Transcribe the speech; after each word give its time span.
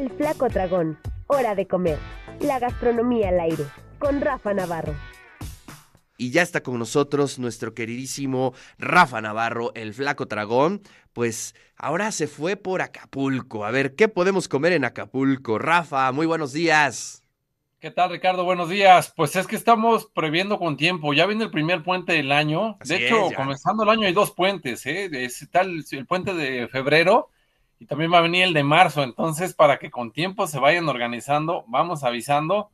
El 0.00 0.08
Flaco 0.12 0.48
Dragón. 0.48 0.98
Hora 1.26 1.54
de 1.54 1.66
comer. 1.66 1.98
La 2.40 2.58
gastronomía 2.58 3.28
al 3.28 3.38
aire. 3.40 3.64
Con 3.98 4.22
Rafa 4.22 4.54
Navarro. 4.54 4.94
Y 6.16 6.30
ya 6.30 6.40
está 6.40 6.62
con 6.62 6.78
nosotros 6.78 7.38
nuestro 7.38 7.74
queridísimo 7.74 8.54
Rafa 8.78 9.20
Navarro, 9.20 9.72
el 9.74 9.92
flaco 9.92 10.24
dragón. 10.24 10.80
Pues 11.12 11.54
ahora 11.76 12.12
se 12.12 12.28
fue 12.28 12.56
por 12.56 12.80
Acapulco. 12.80 13.66
A 13.66 13.70
ver, 13.70 13.94
¿qué 13.94 14.08
podemos 14.08 14.48
comer 14.48 14.72
en 14.72 14.86
Acapulco? 14.86 15.58
Rafa, 15.58 16.10
muy 16.12 16.24
buenos 16.24 16.54
días. 16.54 17.22
¿Qué 17.78 17.90
tal, 17.90 18.08
Ricardo? 18.10 18.44
Buenos 18.44 18.70
días. 18.70 19.12
Pues 19.14 19.36
es 19.36 19.46
que 19.46 19.56
estamos 19.56 20.06
previendo 20.14 20.58
con 20.58 20.78
tiempo. 20.78 21.12
Ya 21.12 21.26
viene 21.26 21.44
el 21.44 21.50
primer 21.50 21.82
puente 21.82 22.14
del 22.14 22.32
año. 22.32 22.78
Así 22.80 22.94
de 22.94 23.06
hecho, 23.06 23.26
es, 23.30 23.36
comenzando 23.36 23.82
el 23.82 23.90
año 23.90 24.06
hay 24.06 24.14
dos 24.14 24.30
puentes. 24.30 24.86
¿eh? 24.86 25.10
Es- 25.12 25.42
Está 25.42 25.60
el, 25.60 25.84
el 25.90 26.06
puente 26.06 26.32
de 26.32 26.68
febrero 26.68 27.28
y 27.80 27.86
también 27.86 28.12
va 28.12 28.18
a 28.18 28.22
venir 28.22 28.44
el 28.44 28.52
de 28.52 28.62
marzo. 28.62 29.02
Entonces, 29.02 29.54
para 29.54 29.78
que 29.78 29.90
con 29.90 30.12
tiempo 30.12 30.46
se 30.46 30.60
vayan 30.60 30.88
organizando, 30.88 31.64
vamos 31.66 32.04
avisando 32.04 32.70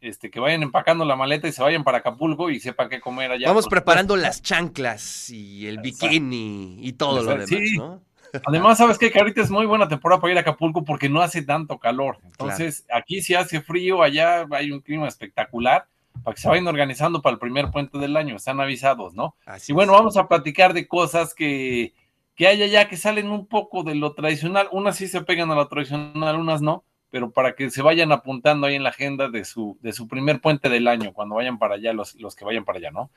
este, 0.00 0.30
que 0.30 0.38
vayan 0.40 0.62
empacando 0.62 1.04
la 1.04 1.16
maleta 1.16 1.48
y 1.48 1.52
se 1.52 1.62
vayan 1.62 1.82
para 1.84 1.98
Acapulco 1.98 2.48
y 2.50 2.60
sepan 2.60 2.88
qué 2.88 3.00
comer 3.00 3.30
allá. 3.32 3.48
Vamos 3.48 3.64
Por 3.64 3.70
preparando 3.72 4.14
supuesto. 4.14 4.28
las 4.28 4.42
chanclas 4.42 5.30
y 5.30 5.66
el 5.66 5.78
Exacto. 5.78 6.06
bikini 6.08 6.76
y 6.80 6.92
todo 6.92 7.22
lo 7.22 7.30
demás, 7.32 7.48
Sí. 7.48 7.76
¿no? 7.78 8.00
Además, 8.46 8.78
sabes 8.78 8.98
qué? 8.98 9.10
que 9.12 9.18
ahorita 9.20 9.40
es 9.42 9.50
muy 9.50 9.64
buena 9.64 9.86
temporada 9.88 10.20
para 10.20 10.32
ir 10.32 10.38
a 10.38 10.40
Acapulco 10.42 10.84
porque 10.84 11.08
no 11.08 11.20
hace 11.22 11.42
tanto 11.42 11.78
calor. 11.78 12.18
Entonces, 12.24 12.84
aquí 12.92 13.22
sí 13.22 13.34
hace 13.34 13.60
frío, 13.60 14.02
allá 14.02 14.44
hay 14.50 14.72
un 14.72 14.80
clima 14.80 15.06
espectacular 15.08 15.86
para 16.22 16.34
que 16.34 16.40
se 16.42 16.48
vayan 16.48 16.66
organizando 16.66 17.22
para 17.22 17.34
el 17.34 17.38
primer 17.38 17.70
puente 17.70 17.96
del 17.98 18.16
año. 18.16 18.36
Están 18.36 18.60
avisados, 18.60 19.14
¿no? 19.14 19.36
Así 19.46 19.70
Y 19.70 19.74
bueno, 19.74 19.92
es. 19.92 19.98
vamos 19.98 20.16
a 20.16 20.26
platicar 20.28 20.74
de 20.74 20.86
cosas 20.88 21.32
que, 21.32 21.92
que 22.34 22.46
hay 22.46 22.62
allá 22.62 22.88
que 22.88 22.96
salen 22.96 23.30
un 23.30 23.46
poco 23.46 23.82
de 23.82 23.94
lo 23.94 24.14
tradicional. 24.14 24.68
Unas 24.72 24.96
sí 24.96 25.08
se 25.08 25.22
pegan 25.22 25.50
a 25.50 25.54
lo 25.54 25.68
tradicional, 25.68 26.36
unas 26.36 26.62
no, 26.62 26.84
pero 27.10 27.30
para 27.30 27.54
que 27.54 27.70
se 27.70 27.82
vayan 27.82 28.12
apuntando 28.12 28.66
ahí 28.66 28.74
en 28.74 28.82
la 28.82 28.90
agenda 28.90 29.28
de 29.28 29.44
su, 29.44 29.78
de 29.80 29.92
su 29.92 30.08
primer 30.08 30.40
puente 30.40 30.68
del 30.68 30.88
año, 30.88 31.12
cuando 31.12 31.36
vayan 31.36 31.58
para 31.58 31.76
allá, 31.76 31.92
los, 31.92 32.14
los 32.16 32.34
que 32.34 32.44
vayan 32.44 32.64
para 32.64 32.78
allá, 32.78 32.90
¿no? 32.90 33.10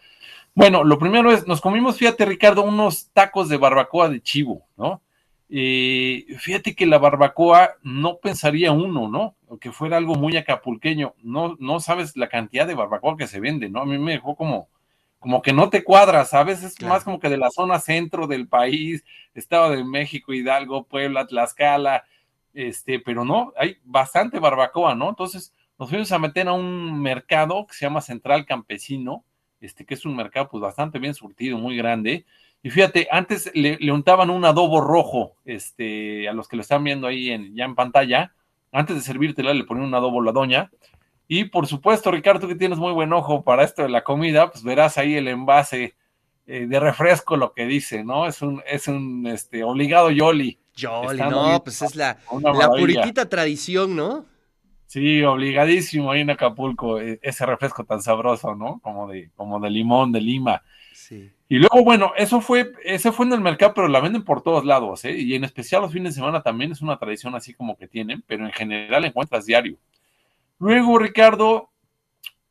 Bueno, 0.53 0.83
lo 0.83 0.99
primero 0.99 1.31
es, 1.31 1.47
nos 1.47 1.61
comimos, 1.61 1.97
fíjate, 1.97 2.25
Ricardo, 2.25 2.63
unos 2.63 3.09
tacos 3.11 3.49
de 3.49 3.57
barbacoa 3.57 4.09
de 4.09 4.21
chivo, 4.21 4.67
¿no? 4.77 5.01
Eh, 5.49 6.25
fíjate 6.39 6.75
que 6.75 6.85
la 6.85 6.97
barbacoa 6.97 7.75
no 7.81 8.17
pensaría 8.17 8.71
uno, 8.71 9.07
¿no? 9.07 9.35
Que 9.59 9.71
fuera 9.71 9.97
algo 9.97 10.15
muy 10.15 10.35
acapulqueño. 10.35 11.15
No, 11.23 11.55
no 11.59 11.79
sabes 11.79 12.17
la 12.17 12.27
cantidad 12.27 12.67
de 12.67 12.75
barbacoa 12.75 13.17
que 13.17 13.27
se 13.27 13.39
vende, 13.39 13.69
¿no? 13.69 13.81
A 13.81 13.85
mí 13.85 13.97
me 13.97 14.11
dejó 14.11 14.35
como, 14.35 14.67
como 15.19 15.41
que 15.41 15.53
no 15.53 15.69
te 15.69 15.83
cuadra, 15.83 16.25
¿sabes? 16.25 16.63
Es 16.63 16.75
Claro. 16.75 16.93
más 16.93 17.03
como 17.03 17.19
que 17.19 17.29
de 17.29 17.37
la 17.37 17.49
zona 17.51 17.79
centro 17.79 18.27
del 18.27 18.47
país, 18.47 19.03
Estado 19.33 19.71
de 19.71 19.83
México, 19.83 20.33
Hidalgo, 20.33 20.83
Puebla, 20.85 21.25
Tlaxcala, 21.27 22.05
este, 22.53 22.99
pero 22.99 23.23
no, 23.25 23.53
hay 23.57 23.77
bastante 23.83 24.39
barbacoa, 24.39 24.95
¿no? 24.95 25.09
Entonces 25.09 25.53
nos 25.77 25.89
fuimos 25.89 26.11
a 26.11 26.19
meter 26.19 26.47
a 26.47 26.53
un 26.53 27.01
mercado 27.01 27.65
que 27.67 27.73
se 27.73 27.85
llama 27.85 28.01
Central 28.01 28.45
Campesino, 28.45 29.23
este, 29.61 29.85
que 29.85 29.93
es 29.95 30.05
un 30.05 30.15
mercado 30.15 30.49
pues 30.49 30.61
bastante 30.61 30.99
bien 30.99 31.13
surtido, 31.13 31.57
muy 31.57 31.75
grande. 31.77 32.25
Y 32.63 32.69
fíjate, 32.71 33.07
antes 33.11 33.51
le, 33.53 33.77
le 33.79 33.91
untaban 33.91 34.29
un 34.29 34.43
adobo 34.45 34.81
rojo, 34.81 35.35
este, 35.45 36.27
a 36.27 36.33
los 36.33 36.47
que 36.47 36.55
lo 36.55 36.61
están 36.63 36.83
viendo 36.83 37.05
ahí 37.07 37.29
en, 37.29 37.55
ya 37.55 37.65
en 37.65 37.75
pantalla, 37.75 38.33
antes 38.71 38.95
de 38.95 39.01
servírtela 39.01 39.53
le 39.53 39.63
ponían 39.63 39.87
un 39.87 39.93
adobo 39.95 40.21
la 40.21 40.31
doña. 40.31 40.71
Y 41.27 41.45
por 41.45 41.67
supuesto, 41.67 42.11
Ricardo, 42.11 42.41
tú 42.41 42.47
que 42.47 42.55
tienes 42.55 42.77
muy 42.77 42.93
buen 42.93 43.11
ojo 43.11 43.43
para 43.43 43.63
esto 43.63 43.81
de 43.81 43.89
la 43.89 44.03
comida, 44.03 44.49
pues 44.51 44.63
verás 44.63 44.97
ahí 44.97 45.15
el 45.15 45.27
envase 45.27 45.95
eh, 46.45 46.65
de 46.67 46.79
refresco, 46.79 47.35
lo 47.35 47.53
que 47.53 47.65
dice, 47.65 48.03
¿no? 48.03 48.25
Es 48.27 48.41
un, 48.41 48.63
es 48.65 48.87
un 48.87 49.27
este, 49.27 49.63
obligado 49.63 50.09
Yoli. 50.09 50.59
Está 50.73 51.29
no, 51.29 51.49
muy- 51.49 51.59
pues 51.59 51.81
es 51.81 51.95
la, 51.95 52.17
la 52.53 52.69
puritita 52.69 53.27
tradición, 53.27 53.95
¿no? 53.95 54.25
Sí, 54.85 55.21
obligadísimo 55.23 56.11
ahí 56.11 56.21
en 56.21 56.29
Acapulco, 56.29 57.01
eh, 57.01 57.19
ese 57.21 57.45
refresco 57.45 57.83
tan 57.83 58.01
sabroso, 58.01 58.55
¿no? 58.55 58.79
Como 58.81 59.09
de, 59.09 59.29
como 59.35 59.59
de 59.59 59.69
limón, 59.69 60.13
de 60.13 60.21
lima. 60.21 60.63
Sí. 60.93 61.29
Y 61.49 61.57
luego, 61.57 61.83
bueno, 61.83 62.13
eso 62.15 62.39
fue, 62.39 62.71
ese 62.85 63.11
fue 63.11 63.25
en 63.25 63.33
el 63.33 63.41
mercado, 63.41 63.73
pero 63.73 63.89
la 63.89 63.99
venden 63.99 64.23
por 64.23 64.41
todos 64.41 64.63
lados, 64.63 65.03
¿eh? 65.03 65.17
Y 65.17 65.35
en 65.35 65.43
especial 65.43 65.81
los 65.81 65.91
fines 65.91 66.13
de 66.13 66.21
semana 66.21 66.41
también 66.41 66.71
es 66.71 66.81
una 66.81 66.97
tradición 66.97 67.35
así 67.35 67.53
como 67.53 67.75
que 67.75 67.87
tienen, 67.87 68.23
pero 68.25 68.45
en 68.45 68.53
general 68.53 69.03
encuentras 69.03 69.45
diario. 69.45 69.77
Luego, 70.59 70.97
Ricardo, 70.97 71.69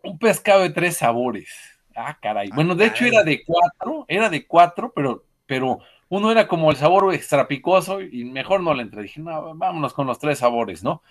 un 0.03 0.19
pescado 0.19 0.63
de 0.63 0.71
tres 0.71 0.99
sabores. 0.99 1.51
Ah, 1.95 2.19
caray. 2.21 2.51
Bueno, 2.51 2.75
de 2.75 2.87
hecho 2.87 3.05
caray. 3.05 3.15
era 3.15 3.25
de 3.25 3.45
cuatro, 3.45 4.05
era 4.09 4.31
de 4.31 4.47
cuatro, 4.47 4.93
pero, 4.95 5.25
pero 5.47 5.79
uno 6.09 6.31
era 6.31 6.47
como 6.49 6.71
el 6.71 6.77
sabor 6.77 7.13
extra 7.15 7.49
picoso 7.49 8.01
y 8.01 8.25
mejor 8.25 8.61
no 8.63 8.75
le 8.75 8.83
entré. 8.83 9.03
Dije, 9.03 9.21
no, 9.21 9.55
vámonos 9.55 9.93
con 9.95 10.07
los 10.07 10.19
tres 10.19 10.39
sabores, 10.39 10.85
¿no? 10.85 11.03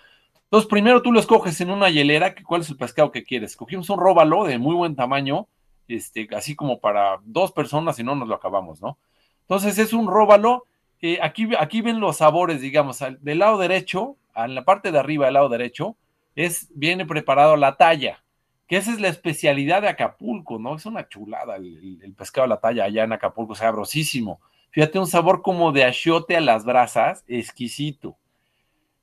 Entonces, 0.45 0.69
primero 0.69 1.01
tú 1.01 1.11
lo 1.11 1.19
escoges 1.19 1.59
en 1.61 1.71
una 1.71 1.89
hielera, 1.89 2.35
que 2.35 2.43
¿cuál 2.43 2.61
es 2.61 2.69
el 2.69 2.77
pescado 2.77 3.11
que 3.11 3.23
quieres? 3.23 3.51
Escogimos 3.51 3.89
un 3.89 3.99
róbalo 3.99 4.45
de 4.45 4.57
muy 4.59 4.75
buen 4.75 4.95
tamaño, 4.95 5.47
este, 5.87 6.27
así 6.35 6.55
como 6.55 6.79
para 6.79 7.19
dos 7.23 7.51
personas 7.51 7.99
y 7.99 8.03
no 8.03 8.15
nos 8.15 8.27
lo 8.27 8.35
acabamos, 8.35 8.81
¿no? 8.81 8.97
Entonces 9.41 9.77
es 9.79 9.93
un 9.93 10.07
róbalo. 10.07 10.65
eh, 11.01 11.19
aquí, 11.21 11.49
aquí 11.59 11.81
ven 11.81 11.99
los 11.99 12.17
sabores, 12.17 12.61
digamos, 12.61 13.01
al- 13.01 13.19
del 13.23 13.39
lado 13.39 13.57
derecho, 13.57 14.17
en 14.35 14.55
la 14.55 14.65
parte 14.65 14.91
de 14.91 14.99
arriba 14.99 15.25
del 15.25 15.35
lado 15.35 15.49
derecho, 15.49 15.97
es, 16.35 16.69
viene 16.75 17.05
preparado 17.05 17.55
la 17.55 17.77
talla, 17.77 18.23
que 18.67 18.77
esa 18.77 18.91
es 18.91 18.99
la 18.99 19.09
especialidad 19.09 19.81
de 19.81 19.89
Acapulco, 19.89 20.59
¿no? 20.59 20.75
Es 20.75 20.85
una 20.85 21.07
chulada 21.07 21.55
el, 21.57 22.13
pescado 22.17 22.45
a 22.45 22.49
la 22.49 22.59
talla 22.59 22.85
allá 22.85 23.03
en 23.03 23.13
Acapulco, 23.13 23.55
sabrosísimo. 23.55 24.41
Fíjate, 24.71 24.99
un 24.99 25.07
sabor 25.07 25.41
como 25.41 25.71
de 25.71 25.85
achiote 25.85 26.35
a 26.35 26.41
las 26.41 26.65
brasas, 26.65 27.23
exquisito. 27.27 28.17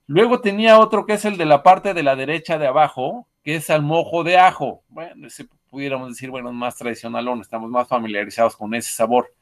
Luego 0.07 0.41
tenía 0.41 0.79
otro 0.79 1.07
que 1.07 1.15
es 1.15 1.25
el 1.25 1.39
de 1.39 1.47
la 1.47 1.63
parte 1.63 1.95
de 1.95 2.03
la 2.03 2.17
derecha 2.17 2.59
de 2.59 2.67
abajo, 2.67 3.27
que 3.43 3.57
es 3.57 3.71
al 3.71 3.83
mojo 3.83 4.25
de 4.25 4.37
ajo. 4.37 4.83
Bueno, 4.89 5.27
ese 5.29 5.47
pudiéramos 5.71 6.11
decir, 6.11 6.31
bueno, 6.31 6.51
es 6.51 6.55
más 6.55 6.77
tradicional, 6.77 7.27
estamos 7.41 7.71
más 7.71 7.89
familiarizados 7.89 8.57
con 8.57 8.75
ese 8.75 8.93
sabor. 8.93 9.33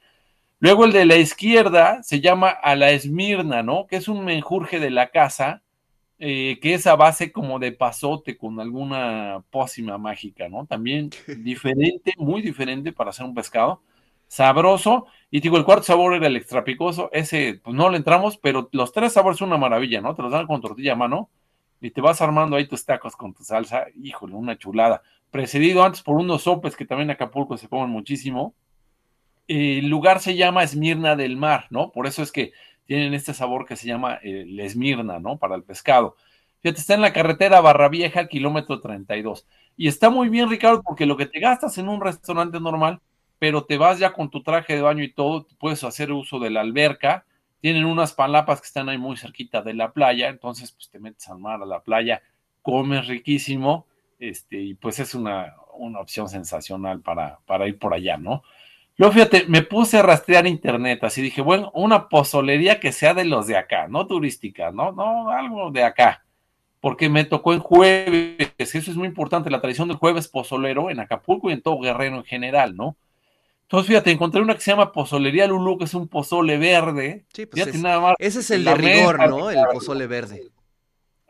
Luego 0.60 0.84
el 0.84 0.92
de 0.92 1.06
la 1.06 1.16
izquierda 1.16 2.02
se 2.02 2.20
llama 2.20 2.50
a 2.50 2.76
la 2.76 2.90
esmirna, 2.90 3.62
¿no? 3.62 3.86
Que 3.86 3.96
es 3.96 4.06
un 4.06 4.24
menjurje 4.24 4.78
de 4.78 4.90
la 4.90 5.08
casa, 5.08 5.62
eh, 6.22 6.58
que 6.60 6.74
es 6.74 6.86
a 6.86 6.96
base 6.96 7.32
como 7.32 7.58
de 7.58 7.72
pasote 7.72 8.36
con 8.36 8.60
alguna 8.60 9.42
pócima 9.48 9.96
mágica, 9.96 10.50
¿no? 10.50 10.66
También 10.66 11.08
diferente, 11.38 12.12
muy 12.18 12.42
diferente 12.42 12.92
para 12.92 13.08
hacer 13.08 13.24
un 13.24 13.34
pescado, 13.34 13.82
sabroso. 14.28 15.06
Y 15.30 15.40
digo, 15.40 15.56
el 15.56 15.64
cuarto 15.64 15.84
sabor 15.84 16.14
era 16.14 16.26
el 16.26 16.36
extra 16.36 16.62
picoso, 16.62 17.08
ese 17.12 17.58
pues 17.64 17.74
no 17.74 17.88
le 17.88 17.96
entramos, 17.96 18.36
pero 18.36 18.68
los 18.72 18.92
tres 18.92 19.14
sabores 19.14 19.38
son 19.38 19.48
una 19.48 19.56
maravilla, 19.56 20.02
¿no? 20.02 20.14
Te 20.14 20.20
los 20.20 20.30
dan 20.30 20.46
con 20.46 20.60
tortilla 20.60 20.92
a 20.92 20.96
mano 20.96 21.30
y 21.80 21.90
te 21.90 22.02
vas 22.02 22.20
armando 22.20 22.56
ahí 22.56 22.68
tus 22.68 22.84
tacos 22.84 23.16
con 23.16 23.32
tu 23.32 23.42
salsa, 23.42 23.86
híjole, 23.96 24.34
una 24.34 24.58
chulada. 24.58 25.02
Precedido 25.30 25.82
antes 25.84 26.02
por 26.02 26.16
unos 26.16 26.42
sopes 26.42 26.76
que 26.76 26.84
también 26.84 27.08
en 27.08 27.14
Acapulco 27.14 27.56
se 27.56 27.68
comen 27.68 27.88
muchísimo. 27.88 28.54
El 29.48 29.88
lugar 29.88 30.20
se 30.20 30.36
llama 30.36 30.64
Esmirna 30.64 31.16
del 31.16 31.38
Mar, 31.38 31.66
¿no? 31.70 31.92
Por 31.92 32.06
eso 32.06 32.22
es 32.22 32.30
que 32.30 32.52
tienen 32.90 33.14
este 33.14 33.34
sabor 33.34 33.66
que 33.66 33.76
se 33.76 33.86
llama 33.86 34.18
eh, 34.20 34.44
la 34.48 34.64
Esmirna, 34.64 35.20
¿no? 35.20 35.38
Para 35.38 35.54
el 35.54 35.62
pescado. 35.62 36.16
Fíjate, 36.60 36.80
está 36.80 36.94
en 36.94 37.02
la 37.02 37.12
carretera 37.12 37.60
Barra 37.60 37.88
Vieja, 37.88 38.26
kilómetro 38.26 38.80
32. 38.80 39.46
Y 39.76 39.86
está 39.86 40.10
muy 40.10 40.28
bien, 40.28 40.50
Ricardo, 40.50 40.82
porque 40.82 41.06
lo 41.06 41.16
que 41.16 41.26
te 41.26 41.38
gastas 41.38 41.78
en 41.78 41.88
un 41.88 42.00
restaurante 42.00 42.58
normal, 42.58 43.00
pero 43.38 43.62
te 43.62 43.78
vas 43.78 44.00
ya 44.00 44.12
con 44.12 44.28
tu 44.28 44.42
traje 44.42 44.74
de 44.74 44.82
baño 44.82 45.04
y 45.04 45.12
todo, 45.12 45.46
puedes 45.60 45.84
hacer 45.84 46.10
uso 46.10 46.40
de 46.40 46.50
la 46.50 46.62
alberca. 46.62 47.24
Tienen 47.60 47.84
unas 47.84 48.12
palapas 48.12 48.60
que 48.60 48.66
están 48.66 48.88
ahí 48.88 48.98
muy 48.98 49.16
cerquita 49.16 49.62
de 49.62 49.74
la 49.74 49.92
playa, 49.92 50.28
entonces 50.28 50.72
pues 50.72 50.90
te 50.90 50.98
metes 50.98 51.28
al 51.28 51.38
mar, 51.38 51.62
a 51.62 51.66
la 51.66 51.84
playa, 51.84 52.22
comes 52.60 53.06
riquísimo, 53.06 53.86
este, 54.18 54.60
y 54.60 54.74
pues 54.74 54.98
es 54.98 55.14
una, 55.14 55.54
una 55.74 56.00
opción 56.00 56.28
sensacional 56.28 57.02
para, 57.02 57.38
para 57.46 57.68
ir 57.68 57.78
por 57.78 57.94
allá, 57.94 58.16
¿no? 58.16 58.42
Luego, 59.00 59.14
fíjate, 59.14 59.46
me 59.48 59.62
puse 59.62 59.96
a 59.96 60.02
rastrear 60.02 60.46
internet, 60.46 61.02
así 61.04 61.22
dije, 61.22 61.40
bueno, 61.40 61.70
una 61.74 62.10
pozolería 62.10 62.78
que 62.80 62.92
sea 62.92 63.14
de 63.14 63.24
los 63.24 63.46
de 63.46 63.56
acá, 63.56 63.88
no 63.88 64.06
turística, 64.06 64.72
no, 64.72 64.92
no, 64.92 65.30
algo 65.30 65.70
de 65.70 65.84
acá, 65.84 66.22
porque 66.82 67.08
me 67.08 67.24
tocó 67.24 67.54
en 67.54 67.60
jueves, 67.60 68.52
eso 68.58 68.78
es 68.90 68.96
muy 68.96 69.08
importante, 69.08 69.48
la 69.48 69.62
tradición 69.62 69.88
del 69.88 69.96
jueves 69.96 70.28
pozolero 70.28 70.90
en 70.90 71.00
Acapulco 71.00 71.48
y 71.48 71.54
en 71.54 71.62
todo 71.62 71.80
Guerrero 71.80 72.16
en 72.16 72.24
general, 72.24 72.76
¿no? 72.76 72.94
Entonces, 73.62 73.88
fíjate, 73.88 74.10
encontré 74.10 74.42
una 74.42 74.54
que 74.54 74.60
se 74.60 74.70
llama 74.72 74.92
Pozolería 74.92 75.46
Lulú, 75.46 75.78
que 75.78 75.84
es 75.84 75.94
un 75.94 76.06
pozole 76.06 76.58
verde. 76.58 77.24
Sí, 77.32 77.46
pues 77.46 77.54
Fíjate 77.62 77.78
es- 77.78 77.82
nada 77.82 78.00
más. 78.00 78.14
ese 78.18 78.40
es 78.40 78.50
el 78.50 78.64
de 78.66 78.74
rigor, 78.74 79.16
mesa, 79.16 79.30
¿no? 79.30 79.48
El 79.50 79.64
pozole 79.72 80.06
verde. 80.08 80.50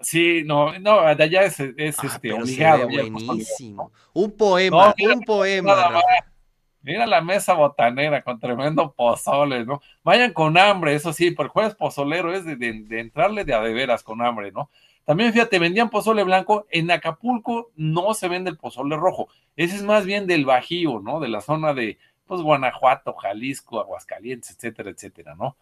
Sí, 0.00 0.42
no, 0.44 0.76
no, 0.80 1.14
de 1.14 1.22
allá 1.22 1.42
es, 1.44 1.60
es 1.60 1.98
Ah, 2.02 2.06
este, 2.06 2.32
obligado. 2.32 2.88
buenísimo. 2.88 3.92
Un 4.14 4.32
poema, 4.32 4.92
No, 4.98 5.14
un 5.14 5.20
poema. 5.20 5.74
nada 5.76 6.00
Mira 6.82 7.06
la 7.06 7.20
mesa 7.20 7.54
botanera 7.54 8.22
con 8.22 8.40
tremendo 8.40 8.92
pozole, 8.92 9.64
¿no? 9.66 9.82
Vayan 10.02 10.32
con 10.32 10.56
hambre, 10.56 10.94
eso 10.94 11.12
sí, 11.12 11.30
por 11.30 11.48
jueves 11.48 11.74
pozolero 11.74 12.32
es 12.32 12.44
de 12.44 13.00
entrarle 13.00 13.44
de 13.44 13.54
a 13.54 13.60
de 13.60 13.72
veras 13.72 14.02
con 14.02 14.22
hambre, 14.22 14.50
¿no? 14.52 14.70
También 15.10 15.32
fíjate, 15.32 15.58
vendían 15.58 15.90
pozole 15.90 16.22
blanco. 16.22 16.66
En 16.70 16.88
Acapulco 16.90 17.70
no 17.74 18.14
se 18.14 18.28
vende 18.28 18.48
el 18.48 18.56
pozole 18.56 18.96
rojo. 18.96 19.28
Ese 19.56 19.74
es 19.74 19.82
más 19.82 20.04
bien 20.04 20.28
del 20.28 20.44
Bajío, 20.44 21.00
¿no? 21.00 21.18
De 21.18 21.28
la 21.28 21.40
zona 21.40 21.74
de, 21.74 21.98
pues, 22.26 22.42
Guanajuato, 22.42 23.14
Jalisco, 23.14 23.80
Aguascalientes, 23.80 24.52
etcétera, 24.52 24.90
etcétera, 24.90 25.34
¿no? 25.34 25.56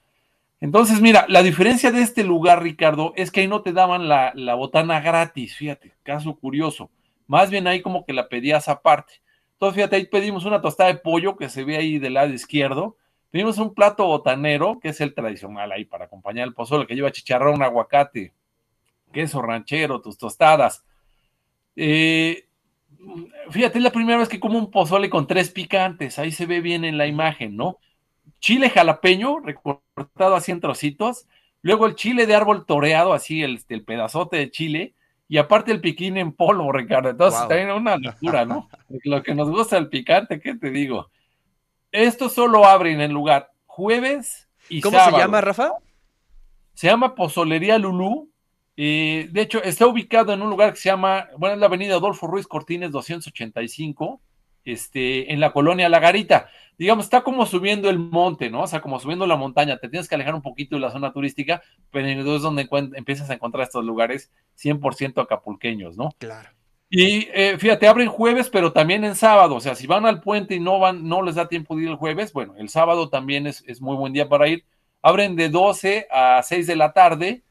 Entonces, 0.60 1.00
mira, 1.00 1.24
la 1.28 1.42
diferencia 1.42 1.90
de 1.92 2.02
este 2.02 2.24
lugar, 2.24 2.62
Ricardo, 2.62 3.14
es 3.16 3.30
que 3.30 3.40
ahí 3.40 3.48
no 3.48 3.62
te 3.62 3.72
daban 3.72 4.06
la, 4.06 4.32
la 4.34 4.54
botana 4.54 5.00
gratis, 5.00 5.56
fíjate, 5.56 5.94
caso 6.02 6.34
curioso. 6.34 6.90
Más 7.26 7.48
bien 7.48 7.66
ahí 7.68 7.80
como 7.80 8.04
que 8.04 8.12
la 8.12 8.28
pedías 8.28 8.68
aparte. 8.68 9.22
Entonces, 9.58 9.74
fíjate, 9.74 9.96
ahí 9.96 10.06
pedimos 10.06 10.44
una 10.44 10.60
tostada 10.60 10.92
de 10.92 11.00
pollo 11.00 11.36
que 11.36 11.48
se 11.48 11.64
ve 11.64 11.76
ahí 11.76 11.98
del 11.98 12.14
lado 12.14 12.32
izquierdo. 12.32 12.96
Pedimos 13.32 13.58
un 13.58 13.74
plato 13.74 14.06
botanero, 14.06 14.78
que 14.78 14.90
es 14.90 15.00
el 15.00 15.14
tradicional 15.14 15.72
ahí 15.72 15.84
para 15.84 16.04
acompañar 16.04 16.46
el 16.46 16.54
pozole, 16.54 16.86
que 16.86 16.94
lleva 16.94 17.10
chicharrón, 17.10 17.60
aguacate, 17.60 18.32
queso 19.12 19.42
ranchero, 19.42 20.00
tus 20.00 20.16
tostadas. 20.16 20.84
Eh, 21.74 22.46
fíjate, 23.50 23.78
es 23.78 23.82
la 23.82 23.90
primera 23.90 24.18
vez 24.18 24.28
que 24.28 24.38
como 24.38 24.60
un 24.60 24.70
pozole 24.70 25.10
con 25.10 25.26
tres 25.26 25.50
picantes. 25.50 26.20
Ahí 26.20 26.30
se 26.30 26.46
ve 26.46 26.60
bien 26.60 26.84
en 26.84 26.96
la 26.96 27.08
imagen, 27.08 27.56
¿no? 27.56 27.78
Chile 28.38 28.70
jalapeño, 28.70 29.40
recortado 29.40 30.36
así 30.36 30.52
en 30.52 30.60
trocitos. 30.60 31.26
Luego 31.62 31.86
el 31.86 31.96
chile 31.96 32.28
de 32.28 32.36
árbol 32.36 32.64
toreado, 32.64 33.12
así 33.12 33.42
el, 33.42 33.60
el 33.68 33.82
pedazote 33.82 34.36
de 34.36 34.52
chile 34.52 34.94
y 35.28 35.36
aparte 35.36 35.70
el 35.70 35.80
piquín 35.80 36.16
en 36.16 36.32
polvo, 36.32 36.72
Ricardo. 36.72 37.10
Entonces, 37.10 37.40
también 37.40 37.70
una 37.70 37.98
locura, 37.98 38.46
¿no? 38.46 38.68
Lo 39.04 39.22
que 39.22 39.34
nos 39.34 39.50
gusta 39.50 39.76
el 39.76 39.88
picante, 39.88 40.40
¿qué 40.40 40.54
te 40.54 40.70
digo? 40.70 41.10
Esto 41.92 42.28
solo 42.30 42.64
abre 42.64 42.92
en 42.92 43.00
el 43.00 43.12
lugar 43.12 43.52
jueves 43.66 44.48
y 44.68 44.80
¿Cómo 44.80 44.98
se 44.98 45.10
llama, 45.12 45.40
Rafa? 45.40 45.72
Se 46.74 46.86
llama 46.86 47.14
Pozolería 47.14 47.78
Lulú. 47.78 48.30
de 48.76 49.30
hecho, 49.34 49.62
está 49.62 49.86
ubicado 49.86 50.32
en 50.32 50.42
un 50.42 50.50
lugar 50.50 50.72
que 50.72 50.80
se 50.80 50.88
llama, 50.88 51.28
bueno, 51.36 51.54
es 51.54 51.60
la 51.60 51.66
avenida 51.66 51.94
Adolfo 51.96 52.26
Ruiz 52.26 52.46
Cortines 52.46 52.90
285, 52.90 54.20
este, 54.64 55.32
en 55.32 55.40
la 55.40 55.52
colonia 55.52 55.88
La 55.88 56.00
Garita. 56.00 56.48
Digamos, 56.78 57.06
está 57.06 57.22
como 57.22 57.44
subiendo 57.44 57.90
el 57.90 57.98
monte, 57.98 58.50
¿no? 58.50 58.62
O 58.62 58.66
sea, 58.66 58.80
como 58.80 59.00
subiendo 59.00 59.26
la 59.26 59.36
montaña. 59.36 59.78
Te 59.78 59.88
tienes 59.88 60.08
que 60.08 60.14
alejar 60.14 60.34
un 60.34 60.42
poquito 60.42 60.76
de 60.76 60.80
la 60.80 60.90
zona 60.90 61.12
turística, 61.12 61.60
pero 61.90 62.06
es 62.06 62.42
donde 62.42 62.68
empiezas 62.94 63.30
a 63.30 63.34
encontrar 63.34 63.64
estos 63.64 63.84
lugares 63.84 64.30
100% 64.56 65.20
acapulqueños, 65.20 65.96
¿no? 65.96 66.10
Claro. 66.18 66.50
Y 66.90 67.28
eh, 67.34 67.56
fíjate, 67.58 67.86
abren 67.86 68.08
jueves, 68.08 68.48
pero 68.48 68.72
también 68.72 69.04
en 69.04 69.14
sábado. 69.14 69.56
O 69.56 69.60
sea, 69.60 69.74
si 69.74 69.86
van 69.86 70.06
al 70.06 70.20
puente 70.20 70.54
y 70.54 70.60
no 70.60 70.78
van, 70.78 71.06
no 71.06 71.22
les 71.22 71.34
da 71.34 71.48
tiempo 71.48 71.76
de 71.76 71.82
ir 71.82 71.88
el 71.88 71.96
jueves, 71.96 72.32
bueno, 72.32 72.54
el 72.56 72.68
sábado 72.68 73.10
también 73.10 73.46
es, 73.46 73.62
es 73.66 73.80
muy 73.80 73.96
buen 73.96 74.12
día 74.12 74.28
para 74.28 74.48
ir. 74.48 74.64
Abren 75.02 75.36
de 75.36 75.48
12 75.50 76.06
a 76.10 76.42
6 76.42 76.66
de 76.66 76.76
la 76.76 76.92
tarde. 76.92 77.42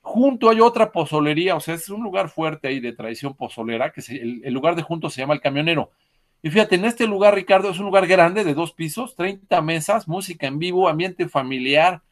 Junto 0.00 0.50
hay 0.50 0.60
otra 0.60 0.92
pozolería, 0.92 1.56
o 1.56 1.60
sea, 1.60 1.74
es 1.74 1.88
un 1.88 2.02
lugar 2.02 2.28
fuerte 2.28 2.68
ahí 2.68 2.78
de 2.78 2.92
tradición 2.92 3.34
pozolera, 3.34 3.90
que 3.90 4.02
el, 4.14 4.42
el 4.44 4.52
lugar 4.52 4.76
de 4.76 4.82
junto 4.82 5.08
se 5.08 5.22
llama 5.22 5.32
El 5.32 5.40
Camionero. 5.40 5.90
Y 6.44 6.50
fíjate, 6.50 6.74
en 6.74 6.84
este 6.84 7.06
lugar, 7.06 7.34
Ricardo, 7.34 7.70
es 7.70 7.78
un 7.78 7.86
lugar 7.86 8.06
grande 8.06 8.44
de 8.44 8.52
dos 8.52 8.74
pisos, 8.74 9.16
30 9.16 9.62
mesas, 9.62 10.06
música 10.06 10.46
en 10.46 10.58
vivo, 10.58 10.90
ambiente 10.90 11.26
familiar. 11.26 12.02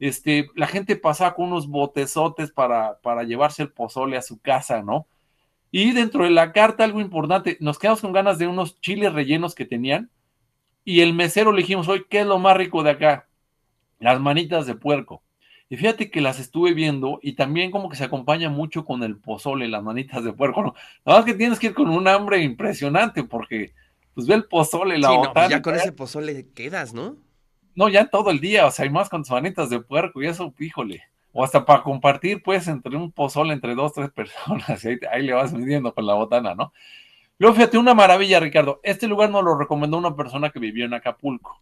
Este, 0.00 0.48
la 0.54 0.66
gente 0.66 0.96
pasa 0.96 1.34
con 1.34 1.48
unos 1.48 1.68
botezotes 1.68 2.50
para, 2.50 2.98
para 3.02 3.22
llevarse 3.24 3.64
el 3.64 3.70
pozole 3.70 4.16
a 4.16 4.22
su 4.22 4.40
casa, 4.40 4.82
¿no? 4.82 5.06
Y 5.70 5.92
dentro 5.92 6.24
de 6.24 6.30
la 6.30 6.52
carta, 6.52 6.84
algo 6.84 7.02
importante, 7.02 7.58
nos 7.60 7.78
quedamos 7.78 8.00
con 8.00 8.14
ganas 8.14 8.38
de 8.38 8.46
unos 8.46 8.80
chiles 8.80 9.12
rellenos 9.12 9.54
que 9.54 9.66
tenían. 9.66 10.08
Y 10.86 11.02
el 11.02 11.12
mesero 11.12 11.52
le 11.52 11.60
dijimos, 11.60 11.86
hoy, 11.86 12.06
¿qué 12.08 12.20
es 12.20 12.26
lo 12.26 12.38
más 12.38 12.56
rico 12.56 12.82
de 12.82 12.92
acá? 12.92 13.28
Las 13.98 14.18
manitas 14.18 14.64
de 14.64 14.74
puerco. 14.74 15.22
Y 15.68 15.76
fíjate 15.76 16.10
que 16.10 16.22
las 16.22 16.40
estuve 16.40 16.72
viendo 16.72 17.18
y 17.22 17.34
también 17.34 17.70
como 17.70 17.90
que 17.90 17.96
se 17.96 18.04
acompaña 18.04 18.48
mucho 18.48 18.86
con 18.86 19.02
el 19.02 19.18
pozole, 19.18 19.68
las 19.68 19.82
manitas 19.82 20.24
de 20.24 20.32
puerco. 20.32 20.62
¿no? 20.62 20.74
Más 21.04 21.26
que 21.26 21.34
tienes 21.34 21.58
que 21.58 21.66
ir 21.66 21.74
con 21.74 21.90
un 21.90 22.08
hambre 22.08 22.42
impresionante 22.42 23.24
porque 23.24 23.74
pues 24.14 24.26
ve 24.26 24.34
el 24.34 24.44
pozole, 24.44 24.98
la 24.98 25.08
sí, 25.08 25.14
no, 25.14 25.32
pues 25.32 25.48
ya 25.48 25.62
con 25.62 25.74
ese 25.74 25.92
pozole 25.92 26.48
quedas, 26.54 26.92
¿no? 26.92 27.16
No, 27.74 27.88
ya 27.88 28.08
todo 28.08 28.30
el 28.30 28.40
día, 28.40 28.66
o 28.66 28.70
sea, 28.70 28.84
hay 28.84 28.90
más 28.90 29.08
con 29.08 29.22
tus 29.22 29.30
manitas 29.30 29.70
de 29.70 29.80
puerco 29.80 30.22
y 30.22 30.26
eso, 30.26 30.52
híjole. 30.58 31.02
O 31.32 31.42
hasta 31.42 31.64
para 31.64 31.82
compartir, 31.82 32.42
pues, 32.42 32.68
entre 32.68 32.94
un 32.96 33.10
pozole 33.10 33.54
entre 33.54 33.74
dos, 33.74 33.94
tres 33.94 34.10
personas, 34.14 34.84
y 34.84 34.88
ahí, 34.88 34.98
ahí 35.10 35.22
le 35.22 35.32
vas 35.32 35.52
midiendo 35.52 35.94
con 35.94 36.06
la 36.06 36.14
botana, 36.14 36.54
¿no? 36.54 36.72
Luego, 37.38 37.56
fíjate, 37.56 37.78
una 37.78 37.94
maravilla, 37.94 38.38
Ricardo. 38.38 38.80
Este 38.82 39.08
lugar 39.08 39.30
nos 39.30 39.42
lo 39.42 39.58
recomendó 39.58 39.98
una 39.98 40.14
persona 40.14 40.50
que 40.50 40.60
vivió 40.60 40.84
en 40.84 40.94
Acapulco. 40.94 41.60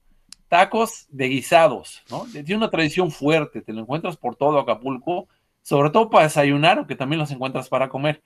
Tacos 0.48 1.06
de 1.08 1.28
guisados, 1.28 2.02
¿no? 2.10 2.26
Tiene 2.30 2.56
una 2.56 2.70
tradición 2.70 3.10
fuerte, 3.10 3.62
te 3.62 3.72
lo 3.72 3.80
encuentras 3.80 4.16
por 4.16 4.36
todo 4.36 4.58
Acapulco, 4.58 5.28
sobre 5.62 5.90
todo 5.90 6.10
para 6.10 6.24
desayunar, 6.24 6.78
aunque 6.78 6.96
también 6.96 7.20
los 7.20 7.30
encuentras 7.30 7.68
para 7.68 7.88
comer. 7.88 8.20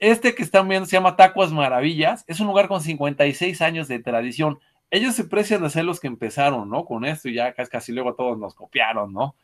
Este 0.00 0.34
que 0.34 0.42
están 0.42 0.66
viendo 0.66 0.86
se 0.86 0.96
llama 0.96 1.14
Tacos 1.14 1.52
Maravillas. 1.52 2.24
Es 2.26 2.40
un 2.40 2.46
lugar 2.46 2.68
con 2.68 2.80
56 2.80 3.60
años 3.60 3.86
de 3.86 3.98
tradición. 3.98 4.58
Ellos 4.90 5.14
se 5.14 5.24
precian 5.24 5.62
de 5.62 5.68
ser 5.68 5.84
los 5.84 6.00
que 6.00 6.06
empezaron, 6.06 6.70
¿no? 6.70 6.86
Con 6.86 7.04
esto 7.04 7.28
y 7.28 7.34
ya 7.34 7.52
casi 7.52 7.92
luego 7.92 8.14
todos 8.14 8.38
nos 8.38 8.54
copiaron, 8.54 9.12
¿no? 9.12 9.36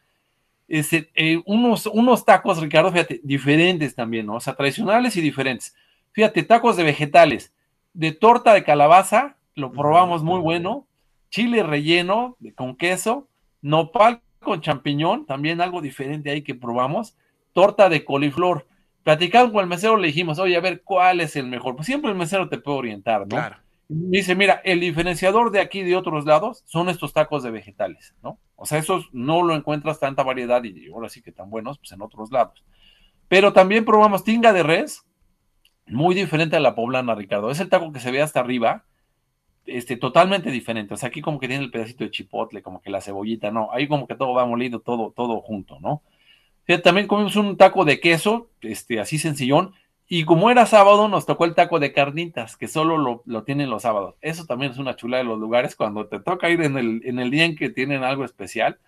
Este, 0.66 1.10
eh, 1.14 1.42
unos, 1.44 1.84
unos 1.86 2.24
tacos, 2.24 2.58
Ricardo, 2.60 2.90
fíjate, 2.90 3.20
diferentes 3.22 3.94
también, 3.94 4.26
¿no? 4.26 4.36
O 4.36 4.40
sea, 4.40 4.54
tradicionales 4.54 5.14
y 5.16 5.20
diferentes. 5.20 5.76
Fíjate, 6.12 6.42
tacos 6.42 6.78
de 6.78 6.84
vegetales, 6.84 7.52
de 7.92 8.12
torta 8.12 8.54
de 8.54 8.64
calabaza, 8.64 9.36
lo 9.54 9.72
probamos 9.72 10.22
muy 10.24 10.40
bueno, 10.40 10.86
chile 11.28 11.62
relleno 11.62 12.38
con 12.54 12.76
queso, 12.76 13.28
nopal 13.60 14.22
con 14.40 14.62
champiñón, 14.62 15.26
también 15.26 15.60
algo 15.60 15.82
diferente 15.82 16.30
ahí 16.30 16.40
que 16.40 16.54
probamos, 16.54 17.14
torta 17.52 17.90
de 17.90 18.06
coliflor 18.06 18.66
platicando 19.06 19.52
con 19.52 19.62
el 19.62 19.68
mesero 19.68 19.96
le 19.96 20.08
dijimos, 20.08 20.40
oye, 20.40 20.56
a 20.56 20.60
ver, 20.60 20.82
¿cuál 20.82 21.20
es 21.20 21.36
el 21.36 21.46
mejor? 21.46 21.76
Pues 21.76 21.86
siempre 21.86 22.10
el 22.10 22.16
mesero 22.16 22.48
te 22.48 22.58
puede 22.58 22.78
orientar, 22.78 23.20
¿no? 23.20 23.36
Claro. 23.36 23.58
dice, 23.86 24.34
mira, 24.34 24.60
el 24.64 24.80
diferenciador 24.80 25.52
de 25.52 25.60
aquí 25.60 25.78
y 25.78 25.84
de 25.84 25.94
otros 25.94 26.24
lados 26.24 26.64
son 26.66 26.88
estos 26.88 27.12
tacos 27.12 27.44
de 27.44 27.52
vegetales, 27.52 28.16
¿no? 28.20 28.40
O 28.56 28.66
sea, 28.66 28.78
esos 28.78 29.08
no 29.12 29.44
lo 29.44 29.54
encuentras 29.54 30.00
tanta 30.00 30.24
variedad 30.24 30.60
y 30.64 30.88
ahora 30.88 31.08
sí 31.08 31.22
que 31.22 31.30
tan 31.30 31.50
buenos, 31.50 31.78
pues 31.78 31.92
en 31.92 32.02
otros 32.02 32.32
lados. 32.32 32.64
Pero 33.28 33.52
también 33.52 33.84
probamos 33.84 34.24
tinga 34.24 34.52
de 34.52 34.64
res, 34.64 35.06
muy 35.86 36.16
diferente 36.16 36.56
a 36.56 36.60
la 36.60 36.74
poblana, 36.74 37.14
Ricardo. 37.14 37.52
Es 37.52 37.60
el 37.60 37.68
taco 37.68 37.92
que 37.92 38.00
se 38.00 38.10
ve 38.10 38.22
hasta 38.22 38.40
arriba, 38.40 38.86
este, 39.66 39.96
totalmente 39.96 40.50
diferente. 40.50 40.94
O 40.94 40.96
sea, 40.96 41.10
aquí 41.10 41.22
como 41.22 41.38
que 41.38 41.46
tiene 41.46 41.62
el 41.62 41.70
pedacito 41.70 42.02
de 42.02 42.10
chipotle, 42.10 42.60
como 42.60 42.82
que 42.82 42.90
la 42.90 43.00
cebollita, 43.00 43.52
no. 43.52 43.70
Ahí 43.70 43.86
como 43.86 44.08
que 44.08 44.16
todo 44.16 44.34
va 44.34 44.44
molido, 44.46 44.80
todo, 44.80 45.12
todo 45.14 45.40
junto, 45.42 45.78
¿no? 45.78 46.02
También 46.82 47.06
comimos 47.06 47.36
un 47.36 47.56
taco 47.56 47.84
de 47.84 48.00
queso, 48.00 48.48
este, 48.60 49.00
así 49.00 49.18
sencillón, 49.18 49.74
y 50.08 50.24
como 50.24 50.50
era 50.50 50.66
sábado, 50.66 51.08
nos 51.08 51.26
tocó 51.26 51.44
el 51.44 51.54
taco 51.54 51.80
de 51.80 51.92
carnitas, 51.92 52.56
que 52.56 52.68
solo 52.68 52.96
lo, 52.96 53.22
lo, 53.26 53.42
tienen 53.42 53.70
los 53.70 53.82
sábados. 53.82 54.14
Eso 54.20 54.46
también 54.46 54.70
es 54.70 54.78
una 54.78 54.94
chula 54.94 55.18
de 55.18 55.24
los 55.24 55.38
lugares. 55.38 55.74
Cuando 55.74 56.06
te 56.06 56.20
toca 56.20 56.48
ir 56.48 56.62
en 56.62 56.78
el, 56.78 57.02
en 57.04 57.18
el 57.18 57.30
día 57.30 57.44
en 57.44 57.56
que 57.56 57.70
tienen 57.70 58.04
algo 58.04 58.24
especial, 58.24 58.78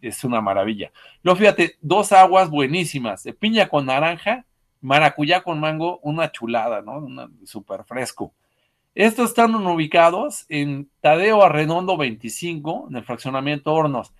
es 0.00 0.24
una 0.24 0.40
maravilla. 0.40 0.90
Luego, 1.22 1.38
fíjate, 1.38 1.76
dos 1.80 2.12
aguas 2.12 2.50
buenísimas, 2.50 3.22
de 3.22 3.32
piña 3.32 3.68
con 3.68 3.86
naranja, 3.86 4.46
maracuyá 4.80 5.42
con 5.42 5.60
mango, 5.60 6.00
una 6.02 6.32
chulada, 6.32 6.82
¿no? 6.82 7.06
Súper 7.44 7.84
fresco. 7.84 8.32
Estos 8.96 9.30
están 9.30 9.54
ubicados 9.54 10.44
en 10.48 10.88
Tadeo 11.00 11.42
Arredondo 11.42 11.96
25, 11.96 12.88
en 12.90 12.96
el 12.96 13.04
fraccionamiento 13.04 13.72
Hornos, 13.72 14.12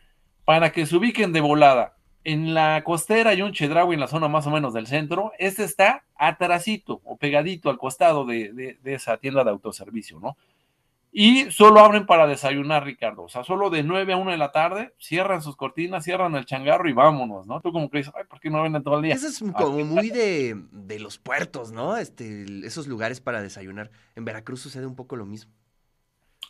para 0.45 0.73
que 0.73 0.87
se 0.87 0.97
ubiquen 0.97 1.33
de 1.33 1.41
volada 1.41 1.94
en 2.25 2.55
la 2.55 2.83
costera 2.85 3.31
hay 3.31 3.43
un 3.43 3.53
Chedraui 3.53 3.95
en 3.95 4.01
la 4.01 4.09
zona 4.09 4.29
más 4.29 4.47
o 4.47 4.51
menos 4.51 4.73
del 4.73 4.87
centro. 4.87 5.33
Este 5.39 5.63
está 5.63 6.05
atrasito 6.17 7.01
o 7.05 7.17
pegadito 7.17 7.71
al 7.71 7.79
costado 7.79 8.25
de, 8.25 8.79
esa 8.85 9.19
tienda 9.19 9.45
de 9.45 9.51
autoservicio, 9.51 10.19
¿no? 10.19 10.37
Y 11.17 11.49
solo 11.53 11.79
abren 11.79 12.07
para 12.07 12.27
desayunar, 12.27 12.85
Ricardo. 12.85 13.23
O 13.23 13.29
sea, 13.29 13.45
solo 13.45 13.71
de 13.71 13.85
9 13.85 14.15
a 14.15 14.17
1 14.17 14.33
de 14.33 14.37
la 14.37 14.51
tarde, 14.51 14.95
cierran 14.99 15.43
sus 15.43 15.55
cortinas, 15.55 16.03
cierran 16.03 16.35
el 16.35 16.45
changarro 16.45 16.89
y 16.89 16.93
vámonos, 16.93 17.47
¿no? 17.47 17.61
Tú 17.61 17.71
como 17.71 17.89
que 17.89 17.99
dices, 17.99 18.13
ay, 18.17 18.25
¿por 18.29 18.41
qué 18.41 18.51
no 18.51 18.63
venden 18.63 18.83
todo 18.83 18.97
el 18.97 19.03
día? 19.03 19.15
Eso 19.15 19.29
es 19.29 19.39
como 19.53 19.85
muy 19.85 20.11
de, 20.11 20.61
de 20.73 20.99
los 20.99 21.19
puertos, 21.19 21.71
¿no? 21.71 21.97
Este, 21.97 22.45
esos 22.67 22.89
lugares 22.89 23.21
para 23.21 23.43
desayunar. 23.43 23.93
En 24.17 24.25
Veracruz 24.25 24.61
sucede 24.61 24.87
un 24.87 24.97
poco 24.97 25.15
lo 25.15 25.25
mismo. 25.25 25.53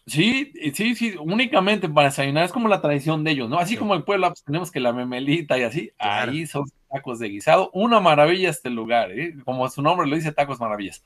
Sí, 0.07 0.53
sí, 0.75 0.95
sí, 0.95 1.15
únicamente 1.19 1.89
para 1.89 2.09
desayunar 2.09 2.45
es 2.45 2.53
como 2.53 2.69
la 2.69 2.83
tradición 2.83 3.25
de 3.25 3.31
ellos, 3.31 3.49
¿no? 3.49 3.59
Así 3.59 3.77
como 3.77 3.95
en 3.95 4.05
Puebla 4.05 4.29
pues, 4.29 4.45
tenemos 4.45 4.71
que 4.71 4.79
la 4.79 4.93
memelita 4.93 5.59
y 5.59 5.63
así, 5.63 5.93
ahí 5.99 6.47
son 6.47 6.65
tacos 6.91 7.19
de 7.19 7.31
guisado. 7.31 7.71
Una 7.73 8.01
maravilla 8.01 8.51
este 8.51 8.69
lugar, 8.69 9.13
¿eh? 9.13 9.35
como 9.45 9.67
su 9.71 9.81
nombre 9.81 10.07
lo 10.07 10.15
dice, 10.15 10.33
tacos 10.33 10.61
maravillas. 10.61 11.03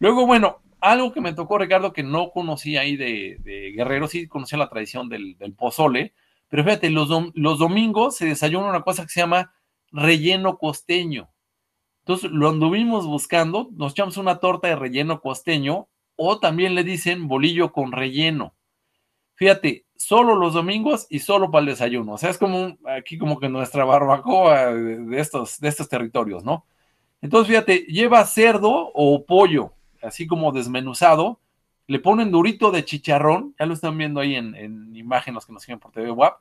Luego, 0.00 0.26
bueno, 0.26 0.60
algo 0.80 1.12
que 1.12 1.20
me 1.20 1.32
tocó, 1.32 1.58
Ricardo, 1.58 1.92
que 1.92 2.02
no 2.02 2.30
conocía 2.30 2.80
ahí 2.80 2.96
de, 2.96 3.38
de 3.40 3.72
Guerrero, 3.72 4.08
sí 4.08 4.26
conocía 4.26 4.58
la 4.58 4.68
tradición 4.68 5.08
del, 5.08 5.36
pozole, 5.56 6.12
pero 6.48 6.64
fíjate, 6.64 6.90
los, 6.90 7.08
los 7.34 7.58
domingos 7.58 8.16
se 8.16 8.26
desayuna 8.26 8.68
una 8.68 8.82
cosa 8.82 9.04
que 9.04 9.10
se 9.10 9.20
llama 9.20 9.54
relleno 9.92 10.58
costeño. 10.58 11.30
Entonces 12.00 12.32
lo 12.32 12.48
anduvimos 12.48 13.06
buscando, 13.06 13.70
nos 13.72 13.92
echamos 13.92 14.16
una 14.16 14.40
torta 14.40 14.68
de 14.68 14.76
relleno 14.76 15.20
costeño 15.20 15.88
o 16.16 16.38
también 16.38 16.74
le 16.74 16.84
dicen 16.84 17.28
bolillo 17.28 17.72
con 17.72 17.92
relleno. 17.92 18.54
Fíjate, 19.34 19.84
solo 19.96 20.36
los 20.36 20.54
domingos 20.54 21.06
y 21.10 21.20
solo 21.20 21.50
para 21.50 21.60
el 21.60 21.66
desayuno. 21.66 22.12
O 22.12 22.18
sea, 22.18 22.30
es 22.30 22.38
como 22.38 22.76
aquí 22.84 23.18
como 23.18 23.38
que 23.38 23.48
nuestra 23.48 23.84
barbacoa 23.84 24.72
de 24.72 25.20
estos, 25.20 25.60
de 25.60 25.68
estos 25.68 25.88
territorios, 25.88 26.44
¿no? 26.44 26.66
Entonces, 27.20 27.48
fíjate, 27.48 27.78
lleva 27.88 28.24
cerdo 28.26 28.90
o 28.92 29.24
pollo, 29.24 29.72
así 30.02 30.26
como 30.26 30.52
desmenuzado, 30.52 31.40
le 31.86 31.98
ponen 31.98 32.30
durito 32.30 32.70
de 32.70 32.84
chicharrón, 32.84 33.54
ya 33.58 33.66
lo 33.66 33.74
están 33.74 33.96
viendo 33.96 34.20
ahí 34.20 34.34
en, 34.34 34.54
en 34.54 34.94
imagen 34.94 35.34
los 35.34 35.46
que 35.46 35.52
nos 35.52 35.62
siguen 35.62 35.78
por 35.78 35.92
TV 35.92 36.10
WAP, 36.10 36.38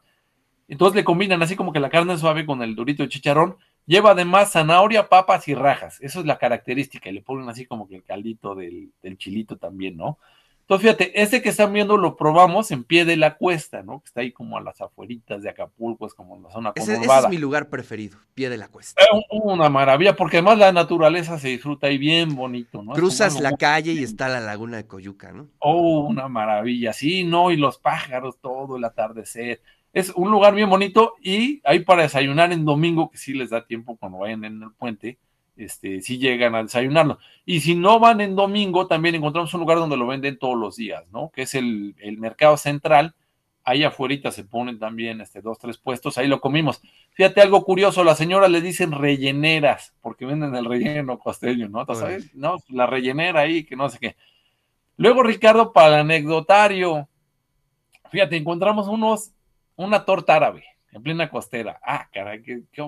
Entonces 0.68 0.96
le 0.96 1.04
combinan 1.04 1.42
así 1.42 1.56
como 1.56 1.72
que 1.74 1.80
la 1.80 1.90
carne 1.90 2.18
suave 2.18 2.46
con 2.46 2.62
el 2.62 2.76
durito 2.76 3.04
de 3.04 3.10
chicharrón. 3.10 3.58
Lleva 3.86 4.12
además 4.12 4.52
zanahoria, 4.52 5.10
papas 5.10 5.48
y 5.48 5.56
rajas. 5.56 6.00
Eso 6.02 6.22
es 6.22 6.26
la 6.26 6.38
característica. 6.38 7.10
Y 7.10 7.14
le 7.14 7.22
ponen 7.22 7.50
así 7.50 7.66
como 7.66 7.88
que 7.88 7.96
el 7.96 8.04
caldito 8.04 8.56
del, 8.56 8.92
del 9.02 9.18
chilito 9.18 9.58
también, 9.58 9.98
¿no? 9.98 10.18
Entonces, 10.64 10.84
fíjate, 10.84 11.22
este 11.22 11.42
que 11.42 11.50
están 11.50 11.74
viendo 11.74 11.98
lo 11.98 12.16
probamos 12.16 12.72
en 12.72 12.86
pie 12.86 13.04
de 13.04 13.18
la 13.18 13.36
cuesta, 13.36 13.84
¿no? 13.84 14.00
Que 14.00 14.06
está 14.06 14.22
ahí 14.22 14.32
como 14.32 14.58
a 14.58 14.62
las 14.62 14.80
afueritas 14.80 15.44
de 15.44 15.50
Acapulco, 15.50 16.08
es 16.08 16.14
como 16.14 16.38
en 16.38 16.44
la 16.44 16.52
zona 16.52 16.72
ese, 16.76 16.94
ese 16.94 17.04
es 17.04 17.30
mi 17.30 17.38
lugar 17.38 17.68
preferido, 17.68 18.18
pie 18.34 18.50
de 18.50 18.58
la 18.58 18.70
cuesta. 18.70 19.02
Es 19.02 19.26
una 19.30 19.68
maravilla, 19.68 20.16
porque 20.16 20.38
además 20.38 20.60
la 20.60 20.72
naturaleza 20.72 21.38
se 21.38 21.50
disfruta 21.50 21.88
ahí 21.88 21.98
bien 21.98 22.34
bonito, 22.34 22.82
¿no? 22.82 22.94
Cruzas 22.94 23.42
la 23.42 23.58
calle 23.58 23.92
y 23.92 24.04
está 24.04 24.30
la 24.30 24.40
laguna 24.40 24.78
de 24.78 24.88
Coyuca, 24.88 25.34
¿no? 25.34 25.50
Oh, 25.60 26.08
una 26.08 26.30
maravilla, 26.30 26.94
sí, 26.94 27.26
¿no? 27.26 27.52
Y 27.52 27.58
los 27.58 27.78
pájaros, 27.78 28.38
todo 28.40 28.78
el 28.78 28.86
atardecer. 28.86 29.62
Es 29.94 30.10
un 30.16 30.32
lugar 30.32 30.56
bien 30.56 30.70
bonito 30.70 31.14
y 31.22 31.62
ahí 31.64 31.80
para 31.80 32.02
desayunar 32.02 32.52
en 32.52 32.66
domingo, 32.66 33.10
que 33.10 33.18
sí 33.18 33.34
les 33.34 33.52
da 33.52 33.66
tiempo 33.66 33.96
cuando 33.96 34.18
vayan 34.18 34.44
en 34.44 34.64
el 34.64 34.72
puente, 34.72 35.20
este, 35.56 36.02
si 36.02 36.18
llegan 36.18 36.56
a 36.56 36.64
desayunarlo. 36.64 37.20
Y 37.46 37.60
si 37.60 37.76
no 37.76 38.00
van 38.00 38.20
en 38.20 38.36
domingo, 38.36 38.88
también 38.88 39.16
encontramos 39.16 39.54
un 39.54 39.60
lugar 39.60 39.78
donde 39.78 39.98
lo 39.98 40.08
venden 40.08 40.40
todos 40.40 40.58
los 40.58 40.76
días, 40.76 41.04
¿no? 41.12 41.30
Que 41.30 41.44
es 41.44 41.54
el, 41.54 41.96
el 42.00 42.18
mercado 42.18 42.58
central. 42.58 43.14
Ahí 43.64 43.84
afuera 43.84 44.32
se 44.32 44.44
ponen 44.44 44.78
también 44.80 45.22
este, 45.22 45.42
dos, 45.42 45.58
tres 45.58 45.78
puestos, 45.78 46.18
ahí 46.18 46.28
lo 46.28 46.42
comimos. 46.42 46.82
Fíjate 47.12 47.40
algo 47.40 47.64
curioso, 47.64 48.04
la 48.04 48.16
señora 48.16 48.50
le 48.50 48.60
dicen 48.62 48.92
relleneras, 48.92 49.94
porque 50.02 50.26
venden 50.26 50.56
el 50.56 50.66
relleno 50.66 51.20
costeño, 51.20 51.70
¿no? 51.70 51.86
¿Sabes? 51.96 52.34
No, 52.36 52.58
la 52.68 52.88
rellenera 52.88 53.42
ahí, 53.42 53.64
que 53.64 53.76
no 53.76 53.88
sé 53.90 54.00
qué. 54.00 54.16
Luego, 54.98 55.24
Ricardo, 55.24 55.72
para 55.72 55.88
el 55.88 55.94
anecdotario, 56.02 57.08
fíjate, 58.12 58.36
encontramos 58.36 58.88
unos, 58.88 59.33
una 59.76 60.06
torta 60.06 60.36
árabe 60.36 60.66
en 60.92 61.04
plena 61.04 61.30
costera. 61.30 61.80
Ah, 61.84 62.08
caray, 62.12 62.44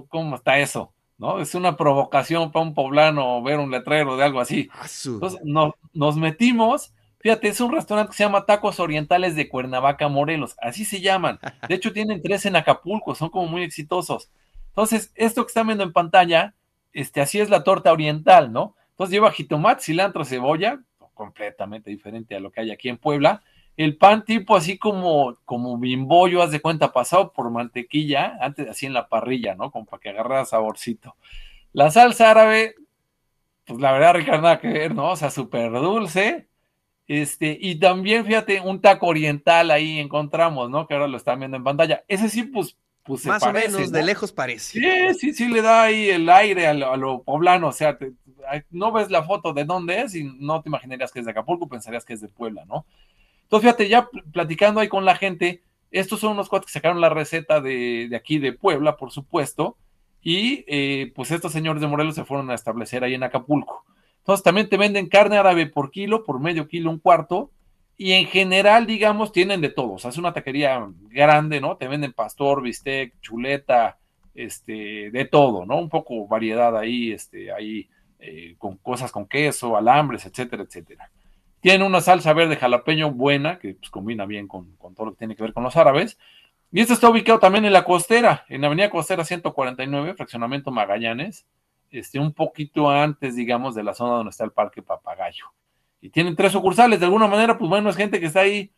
¿cómo 0.10 0.36
está 0.36 0.60
eso? 0.60 0.94
¿no? 1.18 1.40
Es 1.40 1.56
una 1.56 1.78
provocación 1.78 2.52
para 2.52 2.66
un 2.66 2.74
poblano 2.74 3.42
ver 3.42 3.60
un 3.60 3.72
letrero 3.72 4.18
de 4.18 4.24
algo 4.24 4.40
así. 4.40 4.70
Entonces 5.06 5.42
nos 5.94 6.18
metimos, 6.18 6.94
fíjate, 7.20 7.48
es 7.48 7.62
un 7.62 7.72
restaurante 7.72 8.12
que 8.12 8.18
se 8.18 8.24
llama 8.24 8.46
Tacos 8.46 8.80
Orientales 8.80 9.36
de 9.36 9.50
Cuernavaca, 9.50 10.08
Morelos, 10.08 10.56
así 10.62 10.86
se 10.86 11.02
llaman. 11.02 11.40
De 11.68 11.76
hecho, 11.76 11.94
tienen 11.94 12.22
tres 12.22 12.46
en 12.46 12.56
Acapulco, 12.56 13.16
son 13.16 13.30
como 13.30 13.48
muy 13.48 13.64
exitosos. 13.64 14.30
Entonces, 14.70 15.12
esto 15.16 15.44
que 15.46 15.50
están 15.50 15.68
viendo 15.68 15.84
en 15.84 15.94
pantalla, 15.94 16.54
este, 16.92 17.22
así 17.22 17.40
es 17.40 17.50
la 17.50 17.64
torta 17.64 17.94
oriental, 17.94 18.52
¿no? 18.52 18.76
Entonces 18.92 19.14
lleva 19.14 19.32
jitomate, 19.32 19.84
cilantro, 19.84 20.26
cebolla, 20.26 20.82
completamente 21.14 21.90
diferente 21.90 22.36
a 22.36 22.40
lo 22.40 22.52
que 22.52 22.62
hay 22.62 22.72
aquí 22.72 22.90
en 22.90 22.98
Puebla 22.98 23.42
el 23.78 23.98
pan 23.98 24.24
tipo 24.24 24.56
así 24.56 24.78
como, 24.78 25.36
como 25.46 25.78
bimbollo, 25.78 26.42
haz 26.42 26.52
de 26.52 26.62
cuenta, 26.62 26.94
pasado 26.94 27.34
por 27.34 27.50
mantequilla, 27.52 28.38
antes 28.40 28.70
así 28.70 28.86
en 28.86 28.94
la 28.94 29.08
parrilla, 29.08 29.56
¿no? 29.56 29.72
Como 29.72 29.86
para 29.86 30.00
que 30.00 30.10
agarrara 30.10 30.46
saborcito. 30.46 31.16
La 31.74 31.92
salsa 31.92 32.32
árabe, 32.32 32.76
pues 33.66 33.80
la 33.80 33.92
verdad, 33.92 34.14
Ricardo, 34.14 34.44
nada 34.44 34.60
que 34.60 34.70
ver, 34.70 34.96
¿no? 34.96 35.12
O 35.12 35.16
sea, 35.16 35.30
súper 35.30 35.72
dulce. 35.72 36.48
Este, 37.08 37.58
y 37.60 37.76
también, 37.76 38.26
fíjate, 38.26 38.62
un 38.62 38.82
taco 38.82 39.08
oriental 39.08 39.70
ahí 39.72 40.00
encontramos, 40.00 40.70
¿no? 40.70 40.88
Que 40.88 40.94
ahora 40.94 41.08
lo 41.08 41.18
están 41.18 41.40
viendo 41.40 41.58
en 41.58 41.64
pantalla. 41.64 42.04
Ese 42.08 42.30
sí, 42.30 42.44
pues, 42.44 42.78
pues 43.04 43.26
Más 43.26 43.44
o 43.44 43.52
menos, 43.52 43.92
de 43.92 44.04
lejos 44.04 44.32
parece. 44.32 44.80
Sí, 44.80 45.20
sí, 45.20 45.34
sí, 45.34 45.48
le 45.50 45.62
da 45.62 45.84
ahí 45.84 46.10
el 46.10 46.28
aire 46.30 46.68
a 46.68 46.74
lo, 46.74 47.22
poblano. 47.24 47.68
O 47.68 47.72
sea, 47.72 47.98
no 48.72 48.92
ves 48.92 49.12
la 49.12 49.24
foto 49.24 49.54
de 49.54 49.66
dónde 49.66 50.02
es 50.02 50.16
y 50.16 50.24
no 50.24 50.62
te 50.62 50.70
imaginarías 50.70 51.12
que 51.12 51.20
es 51.20 51.26
de 51.26 51.32
Acapulco, 51.32 51.68
pensarías 51.68 52.06
que 52.06 52.14
es 52.14 52.22
de 52.22 52.30
Puebla, 52.30 52.66
¿no? 52.66 52.86
Entonces, 53.46 53.70
fíjate, 53.70 53.90
ya 53.90 54.10
platicando 54.32 54.82
ahí 54.82 54.88
con 54.88 55.06
la 55.06 55.16
gente, 55.16 55.64
estos 55.92 56.20
son 56.20 56.34
unos 56.34 56.50
cuates 56.50 56.68
que 56.68 56.74
sacaron 56.74 57.00
la 57.00 57.10
receta 57.10 57.62
de, 57.62 58.10
aquí 58.16 58.40
de 58.40 58.54
Puebla, 58.54 58.98
por 58.98 59.12
supuesto, 59.12 59.78
y 60.22 60.66
eh, 60.68 61.12
pues 61.16 61.32
estos 61.32 61.52
señores 61.52 61.82
de 61.82 61.88
Morelos 61.88 62.16
se 62.16 62.26
fueron 62.26 62.50
a 62.50 62.56
establecer 62.56 63.04
ahí 63.04 63.14
en 63.14 63.24
Acapulco. 63.24 63.86
Entonces, 64.18 64.44
también 64.44 64.68
te 64.68 64.78
venden 64.78 65.08
carne 65.08 65.38
árabe 65.38 65.68
por 65.68 65.92
kilo, 65.92 66.24
por 66.24 66.40
medio 66.40 66.68
kilo, 66.68 66.90
un 66.90 67.00
cuarto, 67.00 67.52
y 67.98 68.14
en 68.14 68.26
general, 68.26 68.88
digamos, 68.88 69.32
tienen 69.32 69.62
de 69.62 69.70
todo. 69.70 69.94
O 69.94 70.00
sea, 70.00 70.10
es 70.10 70.18
una 70.18 70.34
taquería 70.34 70.86
grande, 71.10 71.62
¿no? 71.62 71.78
Te 71.78 71.88
venden 71.88 72.12
pastor, 72.12 72.62
bistec, 72.62 73.14
chuleta, 73.22 74.00
este, 74.34 75.12
de 75.12 75.26
todo, 75.26 75.66
¿no? 75.66 75.78
Un 75.78 75.90
poco 75.90 76.28
variedad 76.28 76.76
ahí, 76.76 77.12
este, 77.12 77.52
ahí, 77.52 77.88
eh, 78.20 78.56
con 78.58 78.78
cosas 78.78 79.12
con 79.12 79.28
queso, 79.28 79.78
alambres, 79.78 80.26
etcétera, 80.26 80.64
etcétera. 80.64 81.10
Tiene 81.66 81.84
una 81.84 82.00
salsa 82.00 82.32
verde 82.34 82.58
jalapeño 82.58 83.12
buena, 83.12 83.58
que 83.58 83.74
pues, 83.74 83.90
combina 83.90 84.28
bien 84.28 84.48
con, 84.48 84.78
todo 84.94 85.08
lo 85.08 85.12
que 85.14 85.18
tiene 85.18 85.36
que 85.36 85.42
ver 85.42 85.52
con 85.52 85.64
los 85.64 85.76
árabes. 85.76 86.20
Y 86.72 86.80
este 86.80 86.94
está 86.94 87.10
ubicado 87.10 87.40
también 87.40 87.66
en 87.66 87.74
la 87.74 87.84
costera, 87.84 88.46
en 88.50 88.62
la 88.62 88.68
avenida 88.68 88.92
costera 88.92 89.26
149, 89.26 90.14
fraccionamiento 90.14 90.70
Magallanes, 90.70 91.48
este, 91.90 92.20
un 92.20 92.34
poquito 92.34 92.92
antes, 92.92 93.36
digamos, 93.36 93.74
de 93.74 93.82
la 93.82 93.96
zona 93.96 94.14
donde 94.14 94.30
está 94.30 94.44
el 94.44 94.52
Parque 94.52 94.84
Papagayo. 94.84 95.46
Y 96.02 96.12
tienen 96.12 96.36
tres 96.36 96.52
sucursales, 96.52 97.00
de 97.00 97.08
alguna 97.08 97.26
manera, 97.26 97.58
pues 97.58 97.68
bueno, 97.68 97.90
es 97.90 97.96
gente 97.96 98.20
que 98.20 98.28
está 98.28 98.42
ahí 98.42 98.72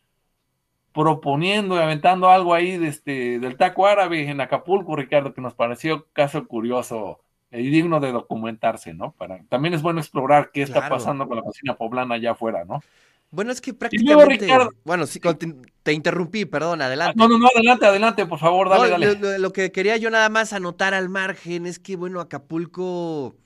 proponiendo 0.94 1.76
y 1.76 1.80
aventando 1.80 2.30
algo 2.30 2.54
ahí 2.54 2.78
de 2.78 2.88
este, 2.88 3.38
del 3.38 3.58
taco 3.58 3.86
árabe 3.86 4.30
en 4.30 4.40
Acapulco, 4.40 4.96
Ricardo, 4.96 5.34
que 5.34 5.42
nos 5.42 5.52
pareció 5.52 6.06
caso 6.14 6.48
curioso 6.48 7.20
y 7.50 7.70
digno 7.70 8.00
de 8.00 8.12
documentarse, 8.12 8.94
¿no? 8.94 9.12
Para, 9.12 9.42
también 9.48 9.74
es 9.74 9.82
bueno 9.82 10.00
explorar 10.00 10.50
qué 10.52 10.62
está 10.62 10.88
pasando 10.88 11.26
con 11.26 11.36
la 11.36 11.42
cocina 11.42 11.76
poblana 11.76 12.16
allá 12.16 12.32
afuera, 12.32 12.64
¿no? 12.64 12.82
Bueno, 13.30 13.52
es 13.52 13.60
que 13.60 13.74
prácticamente. 13.74 14.48
bueno, 14.84 15.06
sí, 15.06 15.20
te, 15.82 15.92
interrumpí, 15.92 16.46
perdón, 16.46 16.80
adelante. 16.80 17.14
No, 17.16 17.28
no, 17.28 17.38
no, 17.38 17.46
adelante, 17.54 17.84
adelante, 17.84 18.26
por 18.26 18.38
favor, 18.38 18.70
dale, 18.70 18.88
dale. 18.88 19.38
Lo, 19.38 19.52
que 19.52 19.70
quería 19.70 19.98
yo 19.98 20.08
nada 20.08 20.30
más 20.30 20.54
anotar 20.54 20.94
al 20.94 21.10
margen 21.10 21.66
es 21.66 21.78
que, 21.78 21.96
bueno, 21.96 22.20
Acapulco 22.20 23.36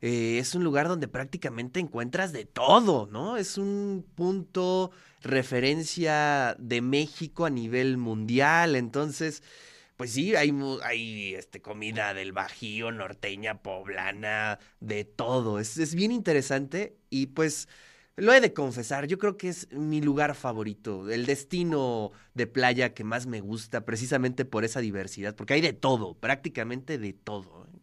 eh, 0.00 0.38
es 0.38 0.54
un 0.54 0.62
lugar 0.62 0.86
donde 0.86 1.08
prácticamente 1.08 1.80
encuentras 1.80 2.32
de 2.32 2.44
todo, 2.44 3.08
¿no? 3.10 3.36
Es 3.36 3.58
un 3.58 4.06
punto 4.14 4.92
referencia 5.22 6.54
de 6.60 6.80
México 6.80 7.44
a 7.44 7.50
nivel 7.50 7.96
mundial, 7.96 8.76
entonces 8.76 9.42
pues 9.98 10.12
sí, 10.12 10.36
hay, 10.36 10.54
hay 10.84 11.34
este, 11.34 11.60
comida 11.60 12.14
del 12.14 12.30
Bajío, 12.30 12.92
norteña, 12.92 13.62
poblana, 13.62 14.60
de 14.78 15.04
todo. 15.04 15.58
Es, 15.58 15.76
es, 15.76 15.96
bien 15.96 16.12
interesante 16.12 16.96
y 17.10 17.26
pues 17.26 17.68
lo 18.14 18.32
he 18.32 18.40
de 18.40 18.52
confesar, 18.52 19.08
yo 19.08 19.18
creo 19.18 19.36
que 19.36 19.48
es 19.48 19.72
mi 19.72 20.00
lugar 20.00 20.36
favorito, 20.36 21.10
el 21.10 21.26
destino 21.26 22.12
de 22.34 22.46
playa 22.46 22.94
que 22.94 23.02
más 23.02 23.26
me 23.26 23.40
gusta 23.40 23.84
precisamente 23.84 24.44
por 24.44 24.64
esa 24.64 24.78
diversidad, 24.78 25.34
porque 25.34 25.54
hay 25.54 25.60
de 25.60 25.72
todo, 25.72 26.14
prácticamente 26.14 26.96
de 26.98 27.12
todo. 27.12 27.66
¿eh? 27.66 27.78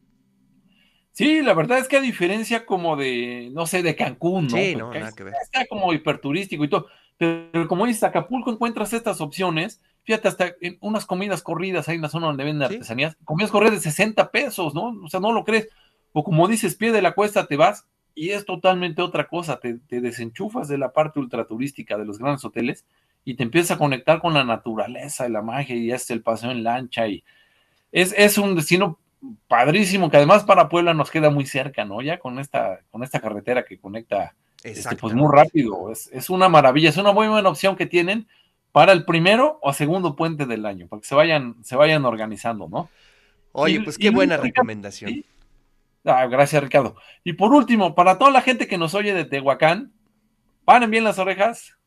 Sí, 1.12 1.41
la 1.41 1.53
verdad 1.53 1.79
es 1.79 1.89
que 1.89 1.98
a 1.98 2.01
diferencia 2.01 2.65
como 2.65 2.95
de, 2.95 3.50
no 3.51 3.67
sé, 3.67 3.84
de 3.84 3.98
Cancún, 3.98 4.48
¿no? 4.48 4.55
Sí, 4.55 4.74
no, 4.74 4.93
nada 4.93 5.12
que 5.12 5.25
ver. 5.25 5.34
Está 5.43 5.65
como 5.65 5.91
hiperturístico 5.91 6.63
y 6.63 6.69
todo, 6.69 6.88
pero 7.17 7.67
como 7.67 7.86
dices, 7.86 8.03
Acapulco 8.03 8.53
encuentras 8.53 8.93
estas 8.93 9.19
opciones 9.19 9.81
Fíjate, 10.05 10.27
hasta 10.27 10.55
en 10.62 10.77
unas 10.81 11.05
comidas 11.05 11.41
corridas, 11.41 11.89
hay 11.89 11.97
una 11.97 12.09
zona 12.09 12.27
donde 12.27 12.43
venden 12.43 12.71
artesanías, 12.71 13.17
comidas 13.25 13.51
corridas 13.51 13.75
de 13.75 13.89
60 13.89 14.29
pesos, 14.29 14.75
¿no? 14.75 14.95
O 15.03 15.09
sea, 15.09 15.19
no 15.19 15.33
lo 15.33 15.43
crees. 15.43 15.67
O 16.13 16.24
como 16.24 16.47
dices, 16.47 16.75
pie 16.75 16.91
de 16.91 17.01
la 17.01 17.13
cuesta 17.13 17.47
te 17.47 17.57
vas 17.57 17.88
y 18.13 18.29
es 18.29 18.45
totalmente 18.45 19.01
otra 19.01 19.27
cosa. 19.27 19.59
Te, 19.59 19.79
desenchufas 19.89 20.67
de 20.67 20.77
la 20.77 20.93
parte 20.93 21.19
ultraturística 21.19 21.97
de 21.97 22.05
los 22.05 22.19
grandes 22.19 22.45
hoteles 22.45 22.85
y 23.25 23.33
te 23.33 23.41
empiezas 23.41 23.71
a 23.71 23.79
conectar 23.79 24.21
con 24.21 24.35
la 24.35 24.43
naturaleza 24.43 25.27
y 25.27 25.31
la 25.31 25.41
magia 25.41 25.75
y 25.75 25.91
es 25.91 26.07
el 26.12 26.21
paseo 26.21 26.51
en 26.51 26.63
lancha 26.63 27.07
y 27.07 27.24
es, 27.91 28.13
es 28.15 28.38
un 28.38 28.55
destino 28.55 29.00
padrísimo 29.47 30.12
que 30.12 30.17
además 30.17 30.43
para 30.43 30.69
Puebla 30.69 30.93
nos 30.93 31.09
queda 31.09 31.31
muy 31.31 31.47
cerca, 31.47 31.83
¿no? 31.83 32.03
Ya 32.03 32.19
con 32.19 32.38
esta, 32.38 32.81
con 32.91 33.03
esta 33.03 33.19
carretera 33.19 33.65
que 33.65 33.79
conecta 33.79 34.35
este, 34.63 34.95
pues 34.97 35.15
muy 35.15 35.29
rápido. 35.35 35.91
Es, 35.91 36.12
es, 36.13 36.29
una 36.29 36.47
maravilla, 36.47 36.89
es 36.89 36.97
una 36.97 37.12
muy 37.12 37.27
buena 37.27 37.50
opción 37.50 37.75
que 37.75 37.88
tienen 37.88 38.27
para 38.75 38.91
el 38.91 39.05
primero 39.05 39.58
o 39.62 39.72
segundo 39.72 40.17
puente 40.17 40.46
del 40.46 40.65
año, 40.65 40.89
para 40.89 41.00
que 41.00 41.08
se 41.08 41.15
vayan, 41.15 41.55
se 41.63 41.77
vayan 41.77 42.03
organizando, 42.03 42.67
¿no? 42.67 42.89
Oye, 43.53 43.79
pues 43.79 43.98
qué 43.98 44.10
buena 44.10 44.36
recomendación. 44.36 45.24
Ah, 46.03 46.27
gracias, 46.27 46.62
Ricardo. 46.62 46.98
Y 47.24 47.32
por 47.32 47.53
último, 47.53 47.96
para 47.96 48.17
toda 48.17 48.32
la 48.32 48.41
gente 48.41 48.67
que 48.67 48.77
nos 48.77 48.94
oye 48.94 49.13
de 49.13 49.24
Tehuacán, 49.24 49.94
paren 50.65 50.91
bien 50.91 51.05
las 51.05 51.20
orejas, 51.20 51.77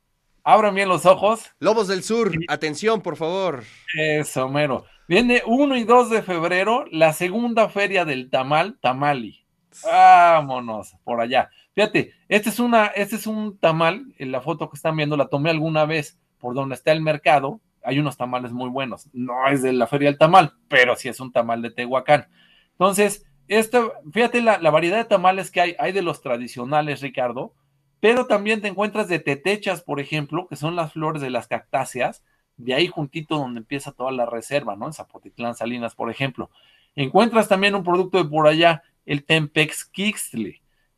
abran 0.43 0.75
bien 0.75 0.89
los 0.89 1.05
ojos. 1.05 1.53
Lobos 1.59 1.89
del 1.89 2.03
Sur, 2.03 2.33
atención, 2.49 3.03
por 3.03 3.19
favor. 3.19 3.65
Eso, 3.95 4.49
mero. 4.49 4.87
Viene 5.09 5.43
1 5.45 5.77
y 5.77 5.85
2 5.85 6.09
de 6.09 6.23
febrero 6.23 6.87
la 6.91 7.13
segunda 7.13 7.69
feria 7.69 8.07
del 8.07 8.31
tamal, 8.31 8.79
Tamali. 8.81 9.45
Vámonos 9.85 10.97
por 11.05 11.21
allá. 11.21 11.51
Fíjate, 11.75 12.15
este 12.31 12.49
es 12.49 12.59
una, 12.59 12.87
este 12.87 13.17
es 13.17 13.27
un 13.27 13.59
tamal, 13.59 14.07
en 14.17 14.33
la 14.33 14.41
foto 14.41 14.71
que 14.71 14.77
están 14.77 14.97
viendo 14.97 15.19
la 15.19 15.29
tomé 15.29 15.51
alguna 15.51 15.85
vez 15.85 16.19
por 16.39 16.55
donde 16.55 16.75
está 16.75 16.93
el 16.93 17.01
mercado, 17.01 17.61
hay 17.83 17.99
unos 17.99 18.17
tamales 18.17 18.53
muy 18.53 18.69
buenos. 18.69 19.09
No 19.13 19.49
es 19.49 19.63
de 19.63 19.73
la 19.73 19.87
Feria 19.87 20.09
del 20.09 20.19
Tamal, 20.19 20.55
pero 20.69 20.97
sí 20.97 21.09
es 21.09 21.21
un 21.21 21.33
tamal 21.33 21.63
de 21.63 21.71
Tehuacán. 21.71 22.29
Entonces, 22.73 23.27
esto, 23.49 23.95
fíjate 24.13 24.43
la, 24.43 24.59
variedad 24.71 24.99
de 24.99 25.05
tamales 25.05 25.51
que 25.51 25.61
hay. 25.61 25.77
Hay 25.79 25.93
de 25.93 26.03
los 26.03 26.21
tradicionales, 26.21 27.01
Ricardo, 27.01 27.55
pero 28.01 28.27
también 28.27 28.61
te 28.61 28.69
encuentras 28.69 29.09
de 29.09 29.19
tetechas, 29.19 29.83
por 29.83 30.01
ejemplo, 30.01 30.47
que 30.49 30.57
son 30.57 30.77
las 30.77 30.93
flores 30.93 31.23
de 31.23 31.31
las 31.31 31.49
cactáceas, 31.49 32.25
de 32.57 32.75
ahí 32.75 32.89
juntito 32.89 33.37
donde 33.37 33.61
empieza 33.61 33.93
toda 33.93 34.13
la 34.13 34.27
reserva, 34.27 34.77
¿no? 34.77 34.87
En 34.87 34.93
Zapotitlán, 34.93 35.55
Salinas, 35.55 35.95
por 35.95 36.11
ejemplo. 36.11 36.51
Encuentras 36.95 37.49
también 37.49 37.75
un 37.75 37.85
producto 37.85 38.19
de 38.19 38.29
por 38.29 38.47
allá, 38.47 38.83
el 39.07 39.25
Tempex 39.25 39.85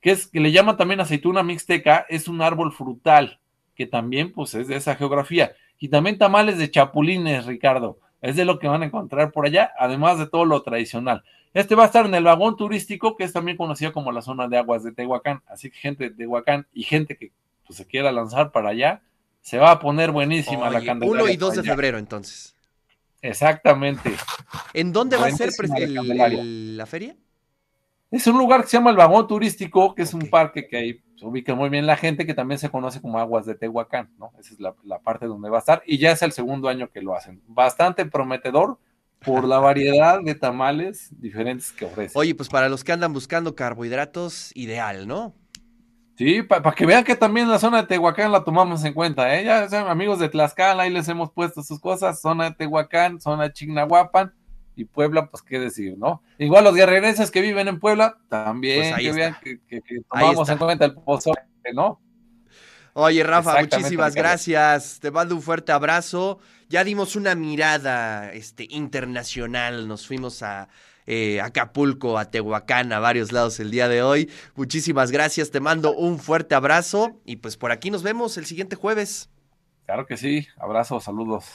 que 0.00 0.10
es 0.10 0.26
que 0.26 0.40
le 0.40 0.52
llaman 0.52 0.76
también 0.76 1.00
aceituna 1.00 1.42
mixteca, 1.42 2.06
es 2.08 2.26
un 2.26 2.42
árbol 2.42 2.72
frutal, 2.72 3.39
que 3.80 3.86
también 3.86 4.30
pues 4.30 4.52
es 4.52 4.68
de 4.68 4.76
esa 4.76 4.94
geografía. 4.94 5.52
Y 5.78 5.88
también 5.88 6.18
tamales 6.18 6.58
de 6.58 6.70
chapulines, 6.70 7.46
Ricardo. 7.46 7.98
Es 8.20 8.36
de 8.36 8.44
lo 8.44 8.58
que 8.58 8.68
van 8.68 8.82
a 8.82 8.84
encontrar 8.84 9.32
por 9.32 9.46
allá, 9.46 9.72
además 9.78 10.18
de 10.18 10.26
todo 10.26 10.44
lo 10.44 10.60
tradicional. 10.62 11.24
Este 11.54 11.74
va 11.74 11.84
a 11.84 11.86
estar 11.86 12.04
en 12.04 12.14
el 12.14 12.24
vagón 12.24 12.58
turístico, 12.58 13.16
que 13.16 13.24
es 13.24 13.32
también 13.32 13.56
conocido 13.56 13.94
como 13.94 14.12
la 14.12 14.20
zona 14.20 14.48
de 14.48 14.58
aguas 14.58 14.84
de 14.84 14.92
Tehuacán. 14.92 15.40
Así 15.46 15.70
que 15.70 15.78
gente 15.78 16.10
de 16.10 16.14
Tehuacán 16.14 16.66
y 16.74 16.82
gente 16.82 17.16
que 17.16 17.32
pues, 17.66 17.78
se 17.78 17.86
quiera 17.86 18.12
lanzar 18.12 18.52
para 18.52 18.68
allá, 18.68 19.00
se 19.40 19.56
va 19.56 19.70
a 19.70 19.78
poner 19.80 20.10
buenísima 20.10 20.68
la 20.68 20.84
Candelaria. 20.84 21.22
1 21.22 21.32
y 21.32 21.36
2 21.38 21.54
de 21.54 21.62
febrero, 21.62 21.96
entonces. 21.96 22.54
Exactamente. 23.22 24.12
¿En 24.74 24.92
dónde 24.92 25.16
va 25.16 25.28
a 25.28 25.30
ser 25.30 25.48
el, 25.78 26.76
la 26.76 26.84
feria? 26.84 27.16
Es 28.10 28.26
un 28.26 28.38
lugar 28.38 28.62
que 28.62 28.66
se 28.66 28.76
llama 28.76 28.90
el 28.90 28.96
Vagón 28.96 29.28
Turístico, 29.28 29.94
que 29.94 30.02
es 30.02 30.12
un 30.12 30.28
parque 30.28 30.66
que 30.66 30.76
ahí 30.76 31.00
se 31.14 31.24
ubica 31.24 31.54
muy 31.54 31.68
bien 31.68 31.86
la 31.86 31.96
gente, 31.96 32.26
que 32.26 32.34
también 32.34 32.58
se 32.58 32.68
conoce 32.68 33.00
como 33.00 33.20
Aguas 33.20 33.46
de 33.46 33.54
Tehuacán, 33.54 34.10
¿no? 34.18 34.32
Esa 34.40 34.54
es 34.54 34.60
la, 34.60 34.74
la 34.82 34.98
parte 34.98 35.26
donde 35.26 35.48
va 35.48 35.58
a 35.58 35.60
estar, 35.60 35.82
y 35.86 35.98
ya 35.98 36.10
es 36.10 36.22
el 36.22 36.32
segundo 36.32 36.68
año 36.68 36.90
que 36.90 37.02
lo 37.02 37.14
hacen. 37.14 37.40
Bastante 37.46 38.04
prometedor 38.06 38.78
por 39.24 39.44
la 39.44 39.58
variedad 39.60 40.20
de 40.20 40.34
tamales 40.34 41.10
diferentes 41.20 41.70
que 41.70 41.84
ofrece. 41.84 42.18
Oye, 42.18 42.34
pues 42.34 42.48
para 42.48 42.68
los 42.68 42.82
que 42.82 42.90
andan 42.90 43.12
buscando 43.12 43.54
carbohidratos, 43.54 44.50
ideal, 44.56 45.06
¿no? 45.06 45.32
Sí, 46.16 46.42
para 46.42 46.72
que 46.72 46.86
vean 46.86 47.04
que 47.04 47.14
también 47.14 47.48
la 47.48 47.60
zona 47.60 47.82
de 47.82 47.86
Tehuacán 47.86 48.32
la 48.32 48.42
tomamos 48.42 48.84
en 48.84 48.92
cuenta, 48.92 49.38
¿eh? 49.38 49.44
Ya 49.44 49.68
amigos 49.88 50.18
de 50.18 50.28
Tlaxcala, 50.28 50.82
ahí 50.82 50.90
les 50.90 51.08
hemos 51.08 51.30
puesto 51.30 51.62
sus 51.62 51.78
cosas, 51.80 52.20
zona 52.20 52.50
de 52.50 52.56
Tehuacán, 52.56 53.20
zona 53.20 53.44
de 53.44 53.52
Chignahuapan 53.52 54.34
y 54.80 54.84
Puebla, 54.84 55.30
pues 55.30 55.42
qué 55.42 55.58
decir, 55.58 55.96
¿no? 55.98 56.22
Igual 56.38 56.64
los 56.64 56.74
guerrerenses 56.74 57.30
que 57.30 57.40
viven 57.40 57.68
en 57.68 57.78
Puebla, 57.78 58.18
también 58.28 58.92
pues 58.92 59.02
que 59.02 59.12
vean 59.12 59.36
que, 59.42 59.80
tomamos 60.08 60.48
en 60.48 60.58
cuenta 60.58 60.84
el 60.84 60.94
pozole, 60.94 61.40
¿no? 61.74 62.00
Oye, 62.92 63.22
Rafa, 63.22 63.60
muchísimas 63.60 64.14
gracias. 64.14 64.98
Te 65.00 65.10
mando 65.10 65.34
un 65.34 65.42
fuerte 65.42 65.70
abrazo. 65.70 66.40
Ya 66.68 66.82
dimos 66.82 67.14
una 67.14 67.34
mirada 67.36 68.32
este, 68.32 68.66
internacional. 68.68 69.86
Nos 69.86 70.06
fuimos 70.06 70.42
a, 70.42 70.68
eh, 71.06 71.40
Acapulco, 71.40 72.18
a 72.18 72.30
Tehuacán, 72.30 72.92
a 72.92 73.00
varios 73.00 73.32
lados 73.32 73.58
el 73.58 73.70
día 73.70 73.88
de 73.88 74.02
hoy. 74.02 74.30
Muchísimas 74.54 75.10
gracias, 75.10 75.50
te 75.50 75.58
mando 75.58 75.92
un 75.92 76.18
fuerte 76.18 76.54
abrazo 76.54 77.20
y 77.24 77.36
pues 77.36 77.56
por 77.56 77.72
aquí 77.72 77.90
nos 77.90 78.02
vemos 78.02 78.36
el 78.36 78.46
siguiente 78.46 78.76
jueves. 78.76 79.28
Claro 79.86 80.06
que 80.06 80.16
sí, 80.16 80.46
abrazos, 80.56 81.02
saludos. 81.02 81.46